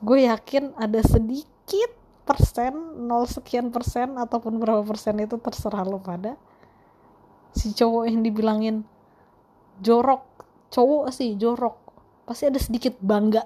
[0.00, 1.92] Gue yakin ada sedikit
[2.26, 6.36] persen nol sekian persen ataupun berapa persen itu terserah lo pada.
[7.52, 8.84] Si cowok yang dibilangin
[9.80, 10.24] jorok.
[10.72, 11.76] Cowok sih jorok.
[12.24, 13.44] Pasti ada sedikit bangga.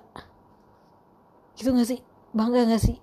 [1.58, 2.00] Gitu gak sih?
[2.32, 2.96] Bangga gak sih?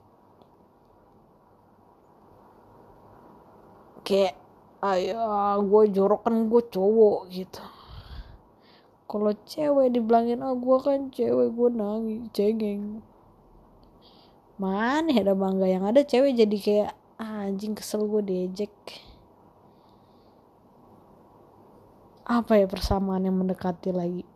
[4.08, 4.47] Kayak
[4.84, 5.18] ayo
[5.66, 7.64] gue jorok kan gue cowok gitu.
[9.08, 13.02] Kalau cewek dibilangin ah gue kan cewek gue nangis cengeng.
[14.60, 18.74] Mana ada bangga yang ada cewek jadi kayak ah, anjing kesel gue diejek.
[22.28, 24.28] Apa ya persamaan yang mendekati lagi?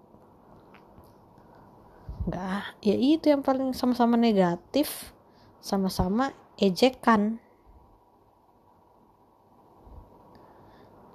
[2.21, 5.11] Enggak, ya itu yang paling sama-sama negatif,
[5.59, 7.41] sama-sama ejekan.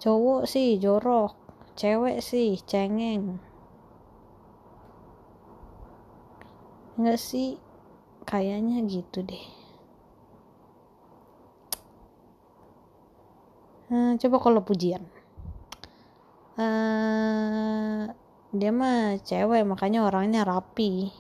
[0.07, 1.35] Cowok sih jorok,
[1.75, 3.43] cewek sih cengeng.
[6.95, 7.59] Enggak sih,
[8.23, 9.45] kayaknya gitu deh.
[13.91, 15.03] Hmm, coba kalau pujian.
[16.55, 18.07] Uh,
[18.55, 21.11] dia mah cewek makanya orangnya rapi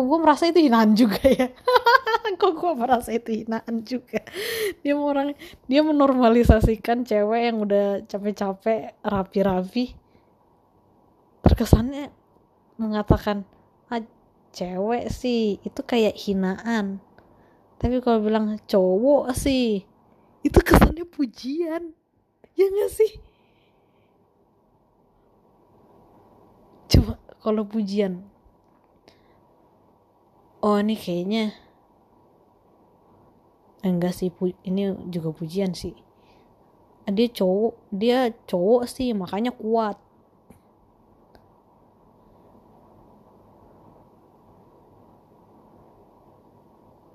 [0.00, 1.52] kok gue merasa itu hinaan juga ya?
[2.40, 4.24] Kok gue merasa itu hinaan juga?
[4.80, 5.36] Dia orang
[5.68, 9.92] dia menormalisasikan cewek yang udah capek-capek rapi-rapi.
[11.44, 12.08] Terkesannya
[12.80, 13.44] mengatakan
[13.92, 14.00] ah
[14.56, 17.04] cewek sih itu kayak hinaan.
[17.76, 19.84] Tapi kalau bilang cowok sih
[20.40, 21.92] itu kesannya pujian.
[22.56, 23.20] Ya gak sih?
[26.88, 28.29] Coba kalau pujian
[30.60, 31.56] oh ini kayaknya
[33.80, 35.96] enggak sih pu ini juga pujian sih.
[37.10, 39.96] Dia cowok dia cowok sih makanya kuat.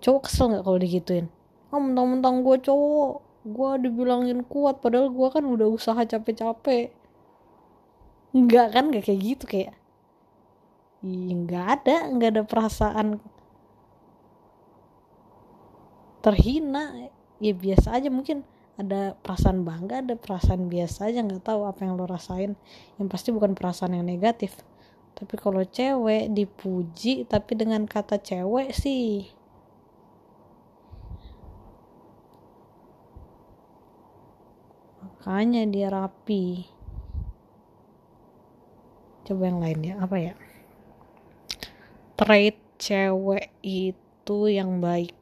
[0.01, 1.27] Cowok kesel nggak kalau digituin?
[1.73, 6.93] Oh mentang-mentang gue cowok gue dibilangin kuat padahal gue kan udah usaha capek-capek.
[8.33, 9.73] Enggak kan gak kayak gitu kayak.
[11.05, 13.21] Nggak ada nggak ada perasaan
[16.25, 17.13] terhina.
[17.37, 18.41] Ya biasa aja mungkin.
[18.75, 22.57] Ada perasaan bangga ada perasaan biasa aja nggak tahu apa yang lo rasain.
[22.97, 24.57] Yang pasti bukan perasaan yang negatif.
[25.15, 29.31] Tapi kalau cewek dipuji tapi dengan kata cewek sih
[34.99, 36.67] makanya dia rapi.
[39.25, 40.33] Coba yang lain ya apa ya?
[42.19, 45.15] Trait cewek itu yang baik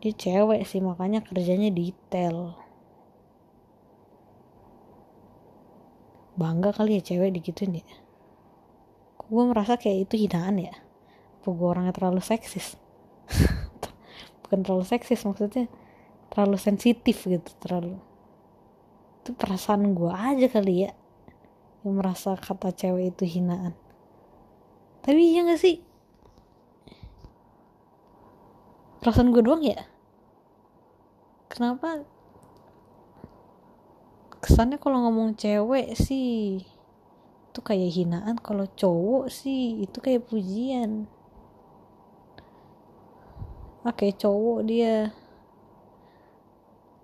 [0.00, 2.56] dia cewek sih makanya kerjanya detail.
[6.40, 7.86] Bangga kali ya cewek digituin ya?
[9.28, 10.72] Gue merasa kayak itu hinaan ya?
[11.44, 12.80] Apa gue orangnya terlalu seksis?
[14.40, 15.68] Bukan terlalu seksis maksudnya
[16.32, 18.00] terlalu sensitif gitu terlalu.
[19.20, 20.96] Itu perasaan gue aja kali ya
[21.84, 23.76] yang merasa kata cewek itu hinaan.
[25.04, 25.84] Tapi iya gak sih?
[29.04, 29.89] Perasaan gue doang ya
[31.50, 32.06] kenapa?
[34.40, 36.62] Kesannya kalau ngomong cewek sih
[37.50, 38.38] itu kayak hinaan.
[38.38, 41.10] Kalau cowok sih itu kayak pujian.
[43.82, 45.10] Oke cowok dia.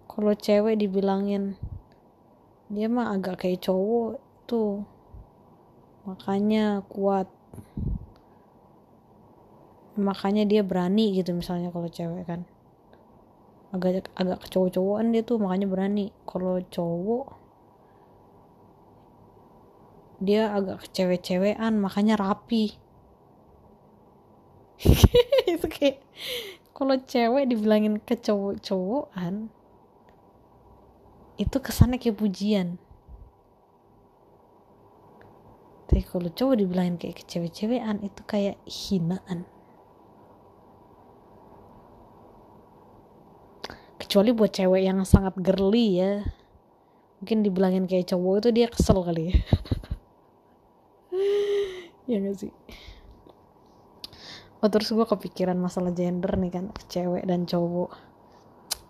[0.07, 1.61] Kalau cewek dibilangin
[2.73, 4.87] dia mah agak kayak cowok tuh.
[6.07, 7.29] Makanya kuat.
[9.99, 12.47] Makanya dia berani gitu misalnya kalau cewek kan
[13.77, 16.07] agak agak cowok-cowokan dia tuh makanya berani.
[16.25, 17.27] Kalau cowok
[20.17, 22.73] dia agak cewek-cewekan makanya rapi.
[25.53, 26.01] Itu kayak
[26.77, 29.49] kalau cewek dibilangin ke cowok-cowokan
[31.37, 32.81] itu kesannya kayak pujian.
[35.89, 39.49] Tapi kalau cowok dibilangin kayak cewek-cewekan itu kayak hinaan
[44.07, 46.23] kecuali buat cewek yang sangat girly ya.
[47.19, 49.37] Mungkin dibilangin kayak cowok itu dia kesel kali ya.
[52.07, 52.55] Ya gak sih?
[54.63, 57.91] Oh terus gue kepikiran masalah gender nih kan cewek dan cowok.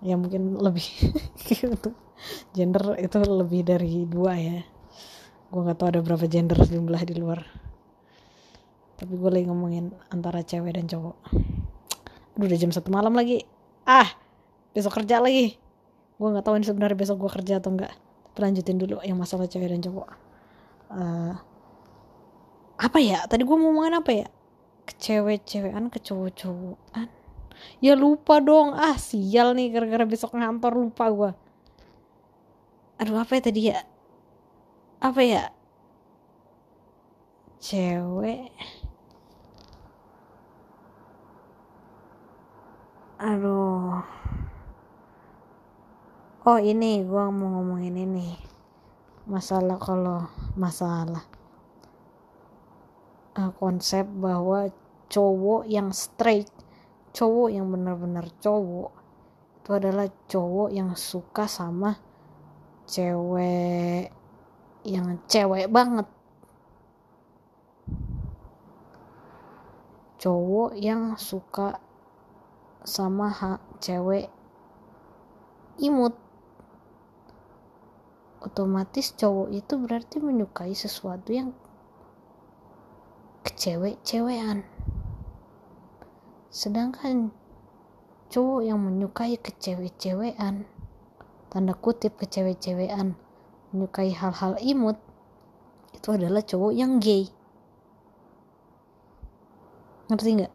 [0.05, 0.85] Ya mungkin lebih
[1.49, 1.97] gitu
[2.57, 4.61] gender itu lebih dari dua ya.
[5.49, 7.41] Gue nggak tahu ada berapa gender jumlah di luar.
[9.01, 11.17] Tapi gue lagi ngomongin antara cewek dan cowok.
[12.37, 13.41] Aduh udah jam satu malam lagi.
[13.89, 14.26] Ah
[14.77, 15.57] besok kerja lagi.
[16.21, 17.97] Gue nggak tahu ini sebenarnya besok gue kerja atau enggak
[18.37, 20.09] lanjutin dulu yang masalah cewek dan cowok.
[20.93, 21.33] Uh,
[22.77, 23.25] apa ya?
[23.25, 24.29] Tadi gue mau ngomongin apa ya?
[24.85, 27.09] Kecewek-cewekan ke cowok-cowokan.
[27.81, 28.77] Ya lupa dong.
[28.77, 31.31] Ah sial nih gara-gara besok ngantor lupa gue
[33.01, 33.79] aduh apa ya tadi ya?
[35.01, 35.43] Apa ya?
[37.61, 38.53] Cewek.
[43.21, 44.05] Aduh
[46.47, 48.39] oh ini gue mau ngomongin ini.
[49.27, 51.27] Masalah kalau masalah
[53.35, 54.71] uh, konsep bahwa
[55.11, 56.47] cowok yang straight
[57.11, 58.95] cowok yang benar-benar cowok
[59.59, 61.99] itu adalah cowok yang suka sama
[62.87, 64.15] cewek
[64.87, 66.07] yang cewek banget.
[70.23, 71.83] Cowok yang suka
[72.87, 74.31] sama cewek
[75.83, 76.26] imut
[78.43, 81.55] otomatis cowok itu berarti menyukai sesuatu yang
[83.47, 84.67] kecewek-cewekan
[86.51, 87.31] sedangkan
[88.33, 90.67] cowok yang menyukai kecewek-cewekan
[91.53, 93.17] tanda kutip kecewek-cewekan
[93.73, 94.97] menyukai hal-hal imut
[95.97, 97.27] itu adalah cowok yang gay.
[100.07, 100.55] Ngerti nggak?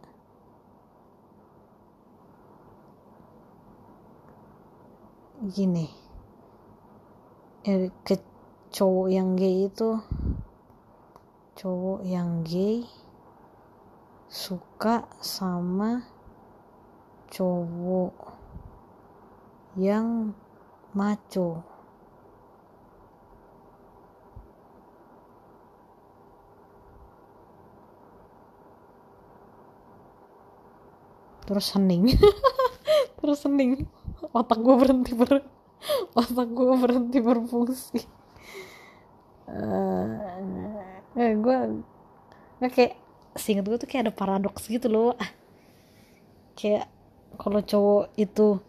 [5.51, 6.00] Gini
[7.61, 8.17] eh, ke
[8.73, 10.01] cowok yang gay itu
[11.53, 12.87] cowok yang gay
[14.31, 16.01] suka sama
[17.29, 18.15] cowok
[19.75, 20.33] yang
[20.95, 21.63] maco.
[31.47, 32.15] Terus hening.
[33.19, 33.83] Terus hening.
[34.31, 35.43] Otak gue berhenti ber
[36.19, 37.99] otak gue berhenti berfungsi.
[39.51, 40.07] Uh,
[41.17, 41.57] eh, gue
[42.61, 42.93] nggak kayak
[43.35, 45.13] singkat gue tuh kayak ada paradoks gitu loh.
[46.55, 46.87] Kayak
[47.39, 48.61] kalau cowok itu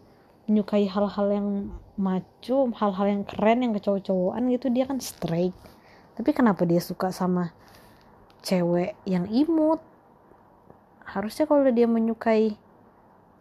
[0.49, 1.47] menyukai hal-hal yang
[1.93, 5.55] maco hal-hal yang keren yang kecowok-cowokan gitu dia kan straight.
[6.13, 7.53] Tapi kenapa dia suka sama
[8.43, 9.79] cewek yang imut?
[11.05, 12.57] Harusnya kalau dia menyukai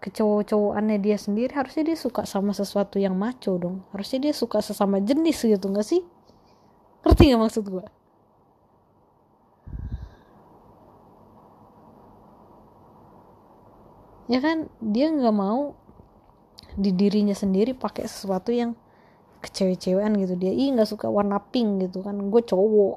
[0.03, 3.87] kecowok-cowokannya dia sendiri harusnya dia suka sama sesuatu yang maco dong.
[3.95, 6.03] Harusnya dia suka sesama jenis gitu gak sih?
[7.07, 7.87] Ngerti gak maksud gue
[14.33, 15.77] ya kan dia nggak mau
[16.73, 18.73] di dirinya sendiri pakai sesuatu yang
[19.45, 20.41] kecewe-cewean gitu.
[20.41, 22.17] Dia ih nggak suka warna pink gitu kan.
[22.33, 22.97] Gue cowok.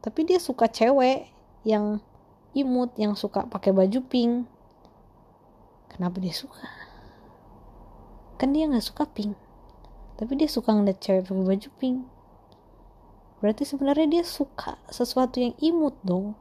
[0.00, 1.28] Tapi dia suka cewek
[1.68, 2.00] yang
[2.56, 4.48] imut yang suka pakai baju pink
[5.94, 6.64] kenapa dia suka?
[8.40, 9.36] Kan dia nggak suka pink.
[10.16, 11.98] Tapi dia suka ngeliat cewek pakai baju pink.
[13.42, 16.38] Berarti sebenarnya dia suka sesuatu yang imut dong.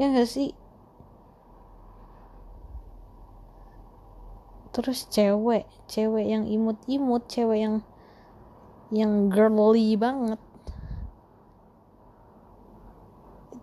[0.00, 0.56] Ya gak sih?
[4.70, 7.76] Terus cewek cewek yang imut-imut cewek yang
[8.94, 10.38] yang girly banget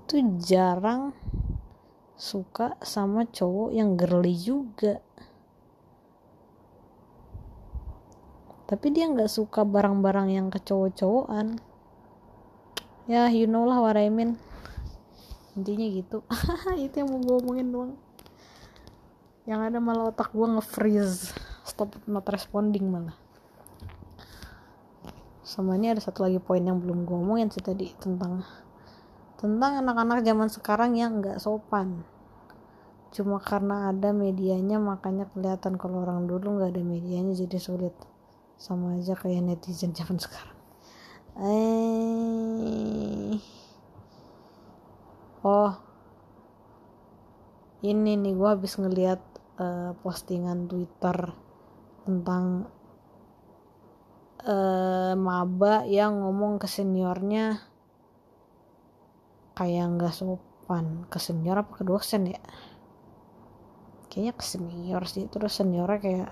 [0.07, 1.11] itu jarang
[2.15, 5.03] suka sama cowok yang girly juga.
[8.71, 11.59] Tapi dia nggak suka barang-barang yang kecowok-cowokan
[13.11, 14.39] ya you know lah what I mean.
[15.59, 16.23] Intinya gitu.
[16.87, 17.93] Itu yang mau gue omongin doang.
[19.43, 21.35] Yang ada malah otak gue nge-freeze.
[21.67, 23.19] Stop not responding malah.
[25.43, 28.47] Sama ini ada satu lagi poin yang belum gue omongin sih tadi tentang
[29.37, 32.01] tentang anak-anak zaman sekarang yang nggak sopan.
[33.13, 37.93] Cuma karena ada medianya makanya kelihatan kalau orang dulu nggak ada medianya jadi sulit.
[38.57, 40.57] Sama aja kayak netizen zaman sekarang.
[41.37, 43.37] Eh.
[45.45, 45.73] Oh.
[47.85, 49.21] Ini nih gue habis ngeliat
[49.61, 51.29] uh, postingan twitter
[52.09, 52.65] tentang
[54.41, 57.76] uh, maba yang ngomong ke seniornya
[59.57, 62.39] kayak nggak sopan ke senior apa ke dosen ya?
[64.09, 66.29] Kayaknya ke senior sih terus seniornya kayak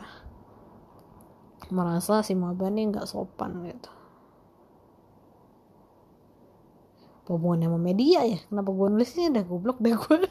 [1.77, 3.89] merasa si maba nih nggak sopan gitu.
[7.25, 8.37] Apa hubungannya sama media ya?
[8.49, 10.17] Kenapa gue nulisnya udah goblok deh gue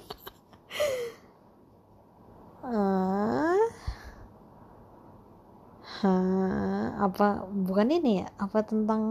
[2.64, 3.58] ah
[7.04, 7.26] apa
[7.66, 8.26] bukan ini ya?
[8.44, 9.02] Apa tentang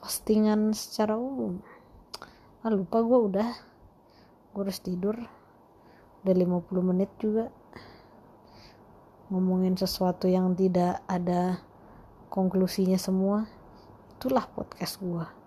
[0.00, 1.58] postingan secara umum
[2.66, 3.50] ah lupa gue udah.
[4.50, 5.14] Gue harus tidur.
[6.26, 7.54] Udah 50 menit juga.
[9.30, 11.62] Ngomongin sesuatu yang tidak ada
[12.26, 13.46] konklusinya semua.
[14.18, 15.46] Itulah podcast gue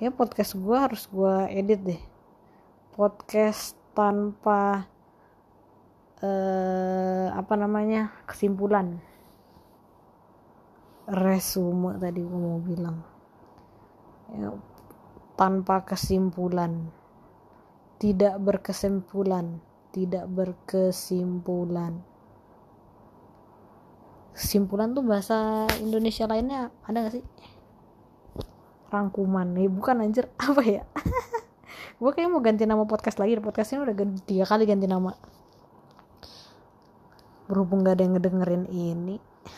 [0.00, 2.02] kayak podcast gue harus gue edit deh.
[2.96, 4.88] Podcast tanpa
[6.24, 8.96] eh, apa namanya kesimpulan.
[11.04, 12.96] Resume tadi gue mau bilang.
[14.32, 14.56] Ya,
[15.40, 16.92] tanpa kesimpulan.
[17.96, 22.02] Tidak berkesimpulan tidak berkesimpulan.
[24.30, 27.24] Kesimpulan tuh bahasa Indonesia lainnya ada gak sih?
[28.88, 29.50] Rangkuman.
[29.52, 30.30] Nih bukan anjir.
[30.46, 30.82] Apa ya?
[32.00, 33.36] Gue kayak mau ganti nama podcast lagi.
[33.42, 35.12] Podcast ini udah ganti, tiga kali ganti nama.
[37.50, 39.16] Berhubung gak ada yang ngedengerin ini.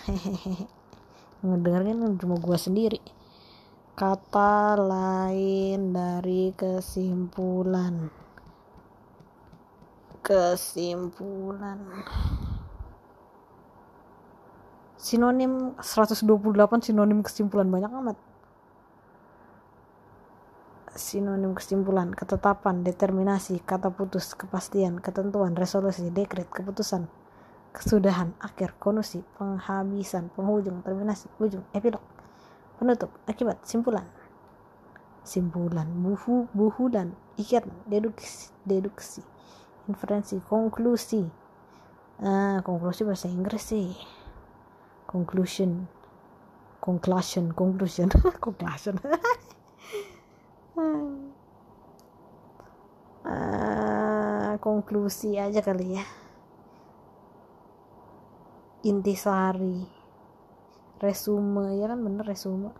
[1.47, 3.22] Ngedengerin cuma gue sendiri
[3.93, 8.09] kata lain dari kesimpulan.
[10.25, 11.79] Kesimpulan.
[14.97, 17.69] Sinonim 128 sinonim kesimpulan.
[17.69, 18.19] Banyak amat.
[20.93, 27.09] Sinonim kesimpulan, ketetapan, determinasi, kata putus, kepastian, ketentuan, resolusi, dekret, keputusan,
[27.73, 32.05] kesudahan, akhir, konusi, penghabisan, penghujung, terminasi, ujung, epilog,
[32.83, 34.03] penutup, akibat, simpulan,
[35.23, 39.23] simpulan, buhu, buhulan, ikatan, deduksi, deduksi,
[39.87, 41.23] inferensi, konklusi,
[42.19, 43.95] ah, konklusi bahasa Inggris sih,
[45.07, 45.87] conclusion,
[46.83, 48.11] conclusion, conclusion,
[48.43, 48.99] conclusion.
[53.23, 56.05] uh, konklusi aja kali ya.
[58.83, 60.02] Intisari
[61.03, 62.71] resume ya kan bener resume.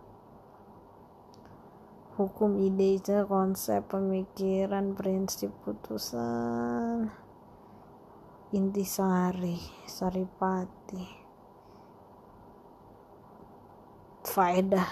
[2.15, 7.11] Hukum ide konsep pemikiran prinsip putusan.
[8.55, 11.03] Intisari saripati.
[14.23, 14.87] Faedah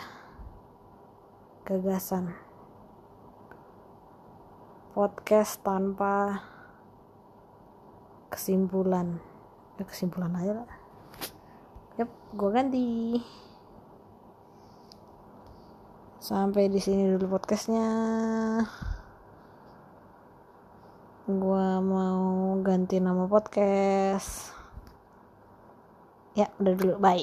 [1.64, 2.36] gagasan.
[4.92, 6.44] Podcast tanpa
[8.28, 9.24] kesimpulan.
[9.80, 10.81] Ya kesimpulan aja lah
[12.32, 13.20] gue ganti.
[16.24, 17.88] Sampai di sini dulu podcastnya.
[21.28, 24.56] Gue mau ganti nama podcast.
[26.32, 26.94] Ya udah dulu.
[27.04, 27.20] Bye